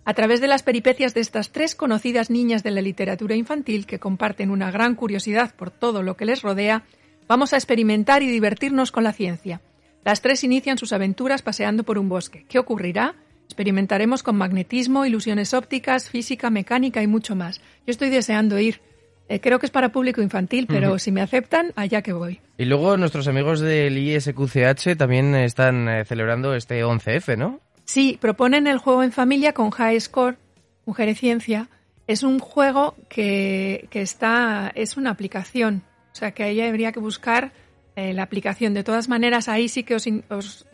A 0.05 0.13
través 0.13 0.41
de 0.41 0.47
las 0.47 0.63
peripecias 0.63 1.13
de 1.13 1.21
estas 1.21 1.51
tres 1.51 1.75
conocidas 1.75 2.29
niñas 2.29 2.63
de 2.63 2.71
la 2.71 2.81
literatura 2.81 3.35
infantil 3.35 3.85
que 3.85 3.99
comparten 3.99 4.49
una 4.49 4.71
gran 4.71 4.95
curiosidad 4.95 5.53
por 5.55 5.69
todo 5.69 6.01
lo 6.01 6.15
que 6.15 6.25
les 6.25 6.41
rodea, 6.41 6.83
vamos 7.31 7.53
a 7.53 7.55
experimentar 7.55 8.23
y 8.23 8.27
divertirnos 8.27 8.91
con 8.91 9.05
la 9.05 9.13
ciencia. 9.13 9.61
Las 10.03 10.21
tres 10.21 10.43
inician 10.43 10.77
sus 10.77 10.91
aventuras 10.91 11.41
paseando 11.41 11.85
por 11.85 11.97
un 11.97 12.09
bosque. 12.09 12.43
¿Qué 12.49 12.59
ocurrirá? 12.59 13.15
Experimentaremos 13.45 14.21
con 14.21 14.35
magnetismo, 14.35 15.05
ilusiones 15.05 15.53
ópticas, 15.53 16.09
física, 16.09 16.49
mecánica 16.49 17.01
y 17.01 17.07
mucho 17.07 17.37
más. 17.37 17.61
Yo 17.87 17.91
estoy 17.91 18.09
deseando 18.09 18.59
ir. 18.59 18.81
Eh, 19.29 19.39
creo 19.39 19.59
que 19.59 19.65
es 19.65 19.71
para 19.71 19.93
público 19.93 20.21
infantil, 20.21 20.67
pero 20.67 20.99
si 20.99 21.13
me 21.13 21.21
aceptan, 21.21 21.71
allá 21.77 22.01
que 22.01 22.11
voy. 22.11 22.41
Y 22.57 22.65
luego 22.65 22.97
nuestros 22.97 23.29
amigos 23.29 23.61
del 23.61 23.97
ISQCH 23.97 24.97
también 24.97 25.33
están 25.33 25.87
eh, 25.87 26.03
celebrando 26.03 26.53
este 26.53 26.83
11F, 26.83 27.37
¿no? 27.37 27.61
Sí, 27.85 28.17
proponen 28.19 28.67
el 28.67 28.77
juego 28.77 29.03
en 29.03 29.13
familia 29.13 29.53
con 29.53 29.71
High 29.71 30.01
Score, 30.01 30.37
Mujer 30.85 31.07
y 31.07 31.15
Ciencia. 31.15 31.69
Es 32.07 32.23
un 32.23 32.39
juego 32.39 32.97
que, 33.07 33.87
está, 33.93 34.69
es 34.75 34.97
una 34.97 35.11
aplicación, 35.11 35.83
o 36.11 36.15
sea 36.15 36.31
que 36.31 36.43
ahí 36.43 36.61
habría 36.61 36.91
que 36.91 36.99
buscar 36.99 37.51
eh, 37.95 38.13
la 38.13 38.23
aplicación. 38.23 38.73
De 38.73 38.83
todas 38.83 39.09
maneras, 39.09 39.47
ahí 39.47 39.67
sí 39.67 39.83
que 39.83 39.95
os, 39.95 40.65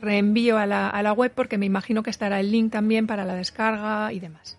reenvío 0.00 0.56
a 0.56 0.64
la, 0.64 0.88
a 0.88 1.02
la 1.02 1.12
web 1.12 1.32
porque 1.34 1.58
me 1.58 1.66
imagino 1.66 2.02
que 2.02 2.08
estará 2.08 2.40
el 2.40 2.50
link 2.50 2.72
también 2.72 3.06
para 3.06 3.24
la 3.24 3.34
descarga 3.34 4.12
y 4.12 4.20
demás. 4.20 4.56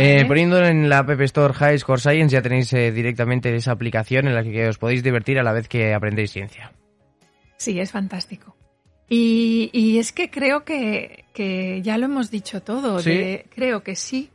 Eh, 0.00 0.24
poniendo 0.26 0.64
en 0.64 0.88
la 0.88 0.98
App 0.98 1.20
Store 1.22 1.52
High 1.52 1.80
Score 1.80 2.00
Science 2.00 2.32
ya 2.32 2.40
tenéis 2.40 2.72
eh, 2.72 2.92
directamente 2.92 3.52
esa 3.56 3.72
aplicación 3.72 4.28
en 4.28 4.34
la 4.36 4.44
que 4.44 4.68
os 4.68 4.78
podéis 4.78 5.02
divertir 5.02 5.40
a 5.40 5.42
la 5.42 5.52
vez 5.52 5.66
que 5.66 5.92
aprendéis 5.92 6.30
ciencia. 6.30 6.72
Sí, 7.56 7.80
es 7.80 7.90
fantástico. 7.90 8.54
Y, 9.08 9.98
es 9.98 10.12
que 10.12 10.30
creo 10.30 10.64
que, 10.64 11.24
ya 11.82 11.98
lo 11.98 12.04
hemos 12.04 12.30
dicho 12.30 12.62
todo. 12.62 13.00
creo 13.02 13.82
que 13.82 13.96
sí. 13.96 14.30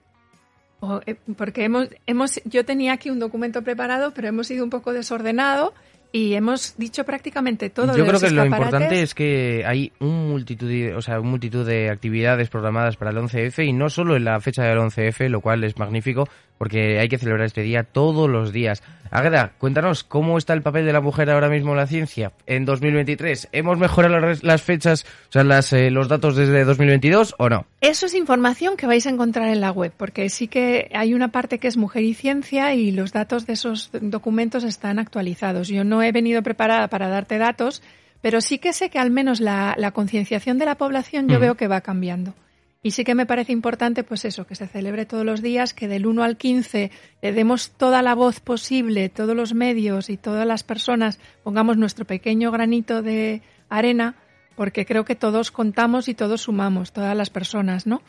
Eh, 1.06 1.16
porque 1.38 1.64
hemos, 1.64 1.88
hemos, 2.08 2.42
yo 2.46 2.66
tenía 2.66 2.94
aquí 2.94 3.10
un 3.10 3.20
documento 3.20 3.62
preparado, 3.62 4.14
pero 4.14 4.28
hemos 4.28 4.48
sido 4.48 4.64
un 4.64 4.70
poco 4.70 4.94
desordenado 4.94 5.74
y 6.16 6.36
hemos 6.36 6.78
dicho 6.78 7.04
prácticamente 7.06 7.72
todo. 7.72 7.98
Yo 7.98 8.06
creo 8.06 8.20
que 8.20 8.30
lo 8.30 8.46
importante 8.46 9.02
es 9.02 9.16
que 9.16 9.64
hay 9.66 9.92
un 10.00 10.30
multitud, 10.30 10.70
de, 10.70 10.94
o 10.94 11.02
sea, 11.02 11.20
un 11.20 11.28
multitud 11.28 11.66
de 11.66 11.90
actividades 11.90 12.50
programadas 12.50 12.98
para 12.98 13.10
el 13.10 13.18
11F 13.18 13.68
y 13.68 13.74
no 13.74 13.90
solo 13.90 14.16
en 14.16 14.26
la 14.26 14.40
fecha 14.40 14.62
del 14.64 14.78
11F, 14.78 15.28
lo 15.28 15.42
cual 15.42 15.64
es 15.64 15.76
magnífico 15.80 16.30
porque 16.58 17.00
hay 17.00 17.10
que 17.10 17.18
celebrar 17.18 17.46
este 17.46 17.62
día 17.62 17.84
todos 17.84 18.30
los 18.30 18.54
días. 18.54 18.84
Agra, 19.12 19.54
cuéntanos, 19.58 20.04
¿cómo 20.04 20.38
está 20.38 20.54
el 20.54 20.62
papel 20.62 20.86
de 20.86 20.94
la 20.94 21.02
mujer 21.02 21.30
ahora 21.30 21.50
mismo 21.50 21.72
en 21.72 21.78
la 21.78 21.88
ciencia 21.88 22.32
en 22.46 22.66
2023? 22.66 23.50
¿Hemos 23.52 23.78
mejorado 23.78 24.18
las 24.42 24.62
fechas, 24.62 25.06
o 25.30 25.32
sea, 25.32 25.44
las, 25.44 25.74
eh, 25.74 25.92
los 25.92 26.08
datos 26.08 26.36
desde 26.36 26.64
2022 26.64 27.36
o 27.38 27.50
no? 27.50 27.66
Eso 27.82 28.06
es 28.06 28.14
información 28.14 28.78
que 28.78 28.88
vais 28.88 29.06
a 29.06 29.10
encontrar 29.10 29.50
en 29.50 29.62
la 29.62 29.72
web, 29.72 29.92
porque 29.98 30.30
sí 30.30 30.48
que 30.48 30.90
hay 30.94 31.14
una 31.14 31.32
parte 31.32 31.60
que 31.60 31.68
es 31.68 31.76
mujer 31.76 32.04
y 32.04 32.14
ciencia 32.14 32.74
y 32.74 32.92
los 32.92 33.12
datos 33.12 33.46
de 33.46 33.54
esos 33.54 33.90
documentos 33.92 34.64
están 34.64 35.00
actualizados. 35.00 35.68
Yo 35.68 35.84
no 35.84 36.02
he 36.08 36.12
venido 36.12 36.44
preparada 36.44 36.88
para 36.88 37.08
darte 37.08 37.38
datos, 37.38 37.82
pero 38.22 38.42
sí 38.42 38.58
que 38.58 38.74
sé 38.74 38.90
que 38.90 39.00
al 39.00 39.12
menos 39.12 39.40
la, 39.42 39.92
concienciación 39.94 40.58
de 40.58 40.66
la 40.66 40.76
población 40.76 41.28
yo 41.28 41.40
veo 41.40 41.56
que 41.56 41.68
va 41.68 41.82
cambiando. 41.82 42.34
Y 42.82 42.92
sí 42.92 43.04
que 43.04 43.16
me 43.16 43.26
parece 43.26 43.54
importante, 43.54 44.04
pues 44.04 44.26
eso, 44.26 44.46
que 44.46 44.56
se 44.56 44.68
celebre 44.68 45.06
todos 45.06 45.26
los 45.26 45.42
días, 45.42 45.74
que 45.74 45.88
del 45.88 46.06
1 46.06 46.24
al 46.24 46.38
15 46.38 46.92
le 47.22 47.32
demos 47.32 47.72
toda 47.72 48.02
la 48.02 48.14
voz 48.14 48.40
posible, 48.40 49.10
todos 49.10 49.36
los 49.36 49.54
medios 49.54 50.10
y 50.10 50.18
todas 50.18 50.46
las 50.46 50.64
personas 50.64 51.20
pongamos 51.44 51.78
nuestro 51.78 52.06
pequeño 52.06 52.52
granito 52.52 53.02
de 53.02 53.42
arena, 53.70 54.16
porque 54.56 54.86
creo 54.86 55.06
que 55.06 55.16
todos 55.16 55.52
contamos 55.52 56.08
y 56.08 56.14
todos 56.14 56.42
sumamos, 56.42 56.92
todas 56.92 57.16
las 57.16 57.30
personas, 57.30 57.88
¿no? 57.88 58.02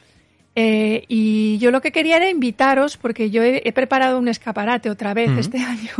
Eh, 0.57 1.05
y 1.09 1.59
yo 1.59 1.73
lo 1.73 1.81
que 1.81 1.91
quería 1.91 2.17
era 2.17 2.31
invitaros, 2.31 2.97
porque 2.97 3.31
yo 3.31 3.43
he, 3.43 3.73
preparado 3.73 4.19
un 4.19 4.29
escaparate 4.29 4.89
otra 4.89 5.13
vez 5.13 5.31
este 5.37 5.59
año 5.63 5.91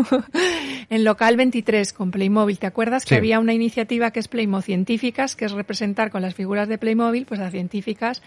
en 0.91 1.05
Local 1.05 1.37
23 1.37 1.93
con 1.93 2.11
Playmobil. 2.11 2.59
¿Te 2.59 2.67
acuerdas 2.67 3.05
que 3.05 3.17
había 3.17 3.41
una 3.41 3.53
iniciativa 3.53 4.13
que 4.13 4.21
es 4.21 4.29
Playmo 4.29 4.63
Científicas, 4.63 5.35
que 5.35 5.47
es 5.47 5.53
representar 5.53 6.11
con 6.11 6.23
las 6.23 6.35
figuras 6.35 6.69
de 6.69 6.79
Playmobil 6.79 7.27
pues 7.27 7.41
a 7.41 7.51
científicas 7.51 8.23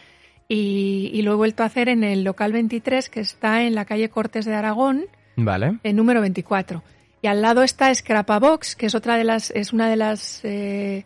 y, 0.50 1.22
lo 1.24 1.34
he 1.34 1.36
vuelto 1.36 1.64
a 1.64 1.68
hacer 1.68 1.90
en 1.90 2.04
el 2.04 2.24
local 2.24 2.54
23 2.54 3.10
que 3.10 3.20
está 3.20 3.64
en 3.64 3.76
la 3.76 3.86
calle 3.86 4.10
Cortes 4.10 4.46
de 4.46 4.54
Aragón, 4.54 5.06
vale. 5.36 5.78
el 5.84 5.96
número 5.96 6.22
24. 6.22 6.84
Y 7.22 7.28
al 7.28 7.42
lado 7.42 7.64
está 7.64 7.94
Scrapabox, 7.94 8.76
que 8.76 8.86
es 8.86 8.96
otra 8.96 9.18
de 9.18 9.24
las 9.24 9.52
es 9.52 9.74
una 9.74 9.90
de 9.90 9.96
las 9.96 10.42
eh, 10.44 11.06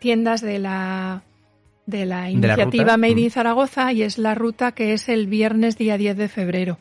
tiendas 0.00 0.40
de 0.40 0.58
la 0.58 1.22
de 1.88 2.04
la 2.04 2.30
iniciativa 2.30 2.98
Made 2.98 3.20
in 3.20 3.26
mm. 3.26 3.30
Zaragoza 3.30 3.92
y 3.92 4.02
es 4.02 4.18
la 4.18 4.34
ruta 4.34 4.72
que 4.72 4.92
es 4.92 5.08
el 5.08 5.26
viernes 5.26 5.78
día 5.78 5.96
10 5.96 6.16
de 6.18 6.28
febrero. 6.28 6.78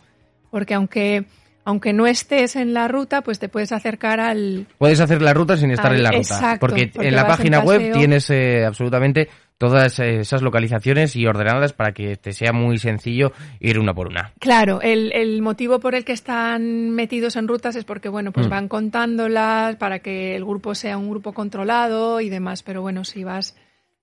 Porque 0.52 0.74
aunque 0.74 1.26
aunque 1.64 1.92
no 1.92 2.08
estés 2.08 2.56
en 2.56 2.74
la 2.74 2.88
ruta, 2.88 3.24
pues 3.24 3.40
te 3.40 3.50
puedes 3.50 3.74
acercar 3.74 4.22
al... 4.22 4.68
Puedes 4.78 5.02
hacer 5.02 5.22
la 5.22 5.34
ruta 5.34 5.58
sin 5.58 5.72
estar 5.72 5.94
en 5.94 6.02
la 6.02 6.12
ruta. 6.12 6.58
porque, 6.62 6.92
en 6.94 7.14
la 7.14 7.28
página 7.28 7.60
web 7.60 7.92
tienes 7.92 8.30
eh, 8.30 8.64
absolutamente 8.66 9.28
todas 9.58 10.00
esas 10.00 10.42
localizaciones 10.42 11.18
y 11.18 11.26
ordenadas 11.26 11.74
para 11.74 11.92
que 11.92 12.16
te 12.16 12.32
sea 12.32 12.54
muy 12.54 12.78
sencillo 12.78 13.34
ir 13.60 13.80
una 13.80 13.94
por 13.94 14.08
una. 14.08 14.32
Claro, 14.40 14.80
el, 14.82 15.42
motivo 15.42 15.82
por 15.82 15.94
el 15.94 16.06
que 16.06 16.14
están 16.14 16.92
metidos 16.92 17.36
en 17.36 17.50
rutas 17.50 17.76
es 17.76 17.84
porque, 17.84 18.08
bueno, 18.08 18.32
pues 18.32 18.48
mm. 18.48 18.50
van 18.50 18.68
contándolas 18.70 19.76
para 19.76 20.00
que 20.00 20.38
el 20.38 20.46
grupo 20.46 20.74
sea 20.74 20.98
un 20.98 21.10
grupo 21.10 21.34
controlado 21.34 22.22
y 22.22 22.30
demás, 22.30 22.64
pero 22.64 22.82
bueno, 22.82 23.04
si 23.04 23.26
vas 23.26 23.58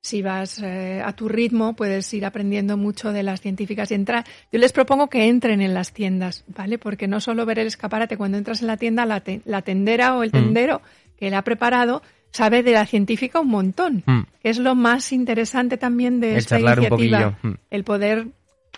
si 0.04 0.20
vas 0.20 0.60
eh, 0.62 1.00
a 1.02 1.14
tu 1.14 1.30
ritmo, 1.30 1.72
puedes 1.72 2.12
ir 2.12 2.26
aprendiendo 2.26 2.76
mucho 2.76 3.10
de 3.10 3.22
las 3.22 3.40
científicas 3.40 3.90
y 3.90 3.94
entrar. 3.94 4.26
Yo 4.52 4.58
les 4.58 4.70
propongo 4.70 5.08
que 5.08 5.28
entren 5.28 5.62
en 5.62 5.72
las 5.72 5.92
tiendas, 5.92 6.44
¿vale? 6.46 6.76
Porque 6.76 7.08
no 7.08 7.22
solo 7.22 7.46
ver 7.46 7.58
el 7.58 7.68
escaparate, 7.68 8.18
cuando 8.18 8.36
entras 8.36 8.60
en 8.60 8.66
la 8.66 8.76
tienda, 8.76 9.06
la, 9.06 9.22
la 9.46 9.62
tendera 9.62 10.14
o 10.14 10.22
el 10.22 10.28
mm. 10.28 10.32
tendero 10.32 10.82
que 11.18 11.30
le 11.30 11.36
ha 11.36 11.42
preparado 11.42 12.02
sabe 12.32 12.62
de 12.62 12.72
la 12.72 12.84
científica 12.84 13.40
un 13.40 13.48
montón. 13.48 14.02
Mm. 14.04 14.20
Es 14.42 14.58
lo 14.58 14.74
más 14.74 15.10
interesante 15.10 15.78
también 15.78 16.20
de 16.20 16.36
esta 16.36 16.60
iniciativa. 16.60 17.38
Mm. 17.40 17.52
El 17.70 17.84
poder, 17.84 18.26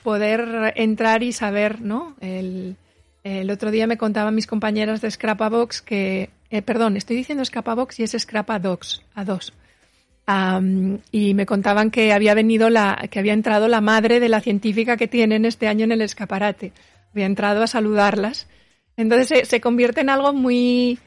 poder 0.05 0.75
entrar 0.77 1.25
y 1.25 1.33
saber, 1.33 1.81
¿no? 1.81 2.15
El, 2.21 2.77
el 3.25 3.51
otro 3.51 3.73
día 3.73 3.89
me 3.89 3.99
contaban 3.99 4.33
mis 4.33 4.47
compañeras 4.47 5.01
de 5.01 5.11
Scrapabox 5.11 5.83
que, 5.83 6.31
eh, 6.51 6.63
perdón, 6.63 6.97
estoy 6.97 7.17
diciendo 7.17 7.45
Scrapabox 7.45 7.99
y 7.99 8.05
es 8.05 8.17
Scrapadox, 8.17 9.03
a 9.17 9.25
dos 9.25 9.53
y 11.13 11.35
me 11.35 11.47
contaban 11.47 11.91
que 11.91 12.13
había 12.13 12.35
venido 12.35 12.69
la, 12.69 13.07
que 13.11 13.19
había 13.19 13.33
entrado 13.33 13.69
la 13.69 13.81
madre 13.81 14.19
de 14.19 14.29
la 14.29 14.41
científica 14.41 14.97
que 14.97 15.07
tienen 15.07 15.45
este 15.45 15.69
año 15.69 15.85
en 15.85 15.93
el 15.93 16.03
escaparate. 16.03 16.73
Había 17.13 17.27
entrado 17.27 17.63
a 17.63 17.67
saludarlas. 17.67 18.49
Entonces 18.97 19.47
se, 19.47 19.61
convierte 19.61 20.01
en 20.01 20.11
algo 20.11 20.33
muy, 20.33 20.99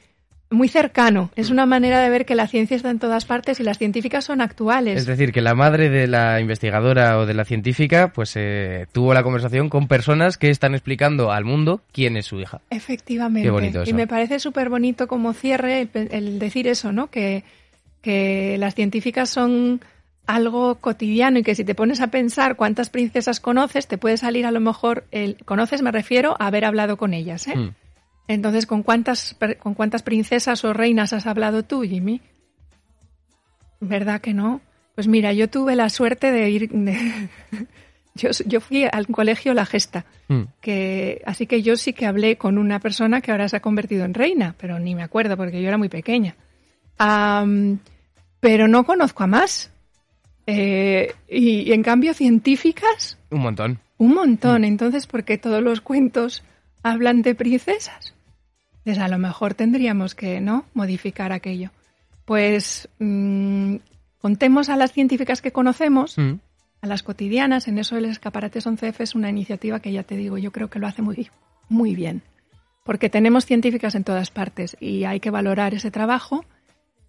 muy 0.50 0.68
cercano. 0.68 1.32
Es 1.36 1.50
una 1.50 1.66
manera 1.66 2.00
de 2.00 2.10
ver 2.10 2.26
que 2.26 2.36
la 2.36 2.48
ciencia 2.48 2.78
está 2.78 2.92
en 2.92 3.00
todas 3.00 3.26
partes 3.26 3.60
y 3.60 3.64
las 3.64 3.78
científicas 3.78 4.26
son 4.26 4.42
actuales. 4.42 4.98
Es 4.98 5.06
decir, 5.06 5.32
que 5.32 5.42
la 5.42 5.56
madre 5.56 5.90
de 5.90 6.08
la 6.08 6.40
investigadora 6.40 7.18
o 7.18 7.26
de 7.26 7.34
la 7.34 7.46
científica, 7.46 8.14
pues 8.14 8.34
eh, 8.36 8.86
tuvo 8.92 9.14
la 9.14 9.24
conversación 9.24 9.70
con 9.70 9.88
personas 9.88 10.38
que 10.38 10.50
están 10.50 10.76
explicando 10.76 11.32
al 11.32 11.46
mundo 11.46 11.82
quién 11.92 12.16
es 12.16 12.28
su 12.28 12.40
hija. 12.40 12.62
Efectivamente. 12.70 13.48
Qué 13.48 13.52
bonito 13.52 13.82
eso. 13.82 13.90
Y 13.90 13.94
me 13.94 14.08
parece 14.08 14.40
súper 14.40 14.70
bonito 14.70 15.08
como 15.08 15.34
cierre 15.34 15.90
el, 15.94 16.40
decir 16.40 16.68
eso, 16.68 16.92
¿no? 16.92 17.08
Que 17.08 17.44
que 18.02 18.58
las 18.58 18.76
científicas 18.76 19.30
son 19.30 19.82
algo 20.30 20.76
cotidiano 20.76 21.40
y 21.40 21.44
que 21.44 21.56
si 21.56 21.64
te 21.64 21.74
pones 21.74 22.02
a 22.02 22.08
pensar 22.12 22.56
cuántas 22.56 22.92
princesas 22.92 23.40
conoces, 23.40 23.88
te 23.88 23.98
puede 23.98 24.16
salir 24.18 24.46
a 24.46 24.52
lo 24.52 24.60
mejor, 24.60 25.06
el, 25.10 25.38
conoces 25.44 25.82
me 25.82 25.92
refiero 25.92 26.36
a 26.40 26.48
haber 26.48 26.66
hablado 26.66 26.98
con 26.98 27.16
ellas. 27.16 27.48
¿eh? 27.48 27.56
Hmm. 27.56 27.74
Entonces, 28.28 28.68
¿con 28.68 28.84
cuántas, 28.84 29.36
¿con 29.58 29.74
cuántas 29.74 30.04
princesas 30.04 30.64
o 30.64 30.72
reinas 30.72 31.14
has 31.14 31.26
hablado 31.26 31.64
tú, 31.64 31.82
Jimmy? 31.82 32.22
¿Verdad 33.80 34.22
que 34.22 34.36
no? 34.36 34.62
Pues 34.94 35.08
mira, 35.08 35.34
yo 35.34 35.50
tuve 35.50 35.76
la 35.76 35.90
suerte 35.90 36.32
de 36.32 36.50
ir... 36.52 36.70
yo, 38.14 38.30
yo, 38.46 38.62
fui 38.62 38.84
al 38.84 39.08
colegio 39.08 39.56
La 39.56 39.66
Gesta, 39.66 40.06
hmm. 40.28 40.44
que, 40.62 41.24
así 41.26 41.48
que 41.48 41.64
yo 41.64 41.76
sí 41.76 41.94
que 41.94 42.06
hablé 42.06 42.38
con 42.38 42.60
una 42.60 42.80
persona 42.80 43.22
que 43.22 43.32
ahora 43.32 43.50
se 43.50 43.58
ha 43.58 43.62
convertido 43.62 44.06
en 44.06 44.14
reina, 44.14 44.54
pero 44.60 44.78
ni 44.78 44.94
me 44.94 45.02
acuerdo 45.02 45.36
porque 45.38 45.60
yo 45.60 45.68
era 45.68 45.80
muy 45.80 45.90
pequeña 45.90 46.36
pero 48.40 48.68
no 48.68 48.86
conozco 48.86 49.24
a 49.24 49.28
más. 49.28 49.72
Eh, 50.46 51.14
y, 51.28 51.72
en 51.72 51.84
cambio, 51.84 52.14
científicas. 52.14 53.18
Un 53.30 53.42
montón. 53.42 53.80
Un 53.98 54.14
montón. 54.16 54.62
Mm. 54.62 54.66
Entonces, 54.66 55.08
¿por 55.08 55.24
qué 55.24 55.38
todos 55.38 55.62
los 55.62 55.82
cuentos 55.82 56.44
hablan 56.82 57.22
de 57.22 57.36
princesas? 57.36 58.16
Pues 58.84 58.98
a 58.98 59.08
lo 59.08 59.20
mejor 59.20 59.54
tendríamos 59.54 60.16
que, 60.16 60.42
¿no? 60.42 60.66
Modificar 60.74 61.32
aquello. 61.32 61.70
Pues 62.26 62.90
mm, 62.98 63.76
contemos 64.20 64.70
a 64.70 64.76
las 64.76 64.92
científicas 64.92 65.42
que 65.42 65.52
conocemos, 65.52 66.18
mm. 66.18 66.34
a 66.82 66.88
las 66.88 67.04
cotidianas. 67.04 67.68
En 67.68 67.78
eso 67.78 67.98
el 67.98 68.06
Escaparate 68.06 68.60
11F 68.60 69.02
es 69.02 69.16
una 69.16 69.30
iniciativa 69.30 69.80
que 69.80 69.92
ya 69.92 70.04
te 70.04 70.16
digo, 70.18 70.38
yo 70.38 70.52
creo 70.52 70.70
que 70.70 70.80
lo 70.80 70.88
hace 70.88 71.04
muy, 71.04 71.30
muy 71.68 71.96
bien. 71.96 72.24
Porque 72.84 73.10
tenemos 73.10 73.46
científicas 73.46 73.94
en 73.94 74.04
todas 74.04 74.32
partes 74.32 74.76
y 74.80 75.04
hay 75.04 75.20
que 75.20 75.30
valorar 75.30 75.76
ese 75.76 75.92
trabajo 75.92 76.44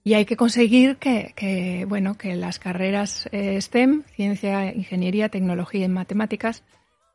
y 0.05 0.15
hay 0.15 0.25
que 0.25 0.37
conseguir 0.37 0.97
que, 0.97 1.85
bueno, 1.89 2.17
que 2.17 2.37
las 2.37 2.59
carreras 2.59 3.29
eh, 3.33 3.61
STEM, 3.61 4.05
ciencia, 4.15 4.73
ingeniería, 4.73 5.29
tecnología 5.29 5.85
y 5.85 5.89
matemáticas, 5.89 6.63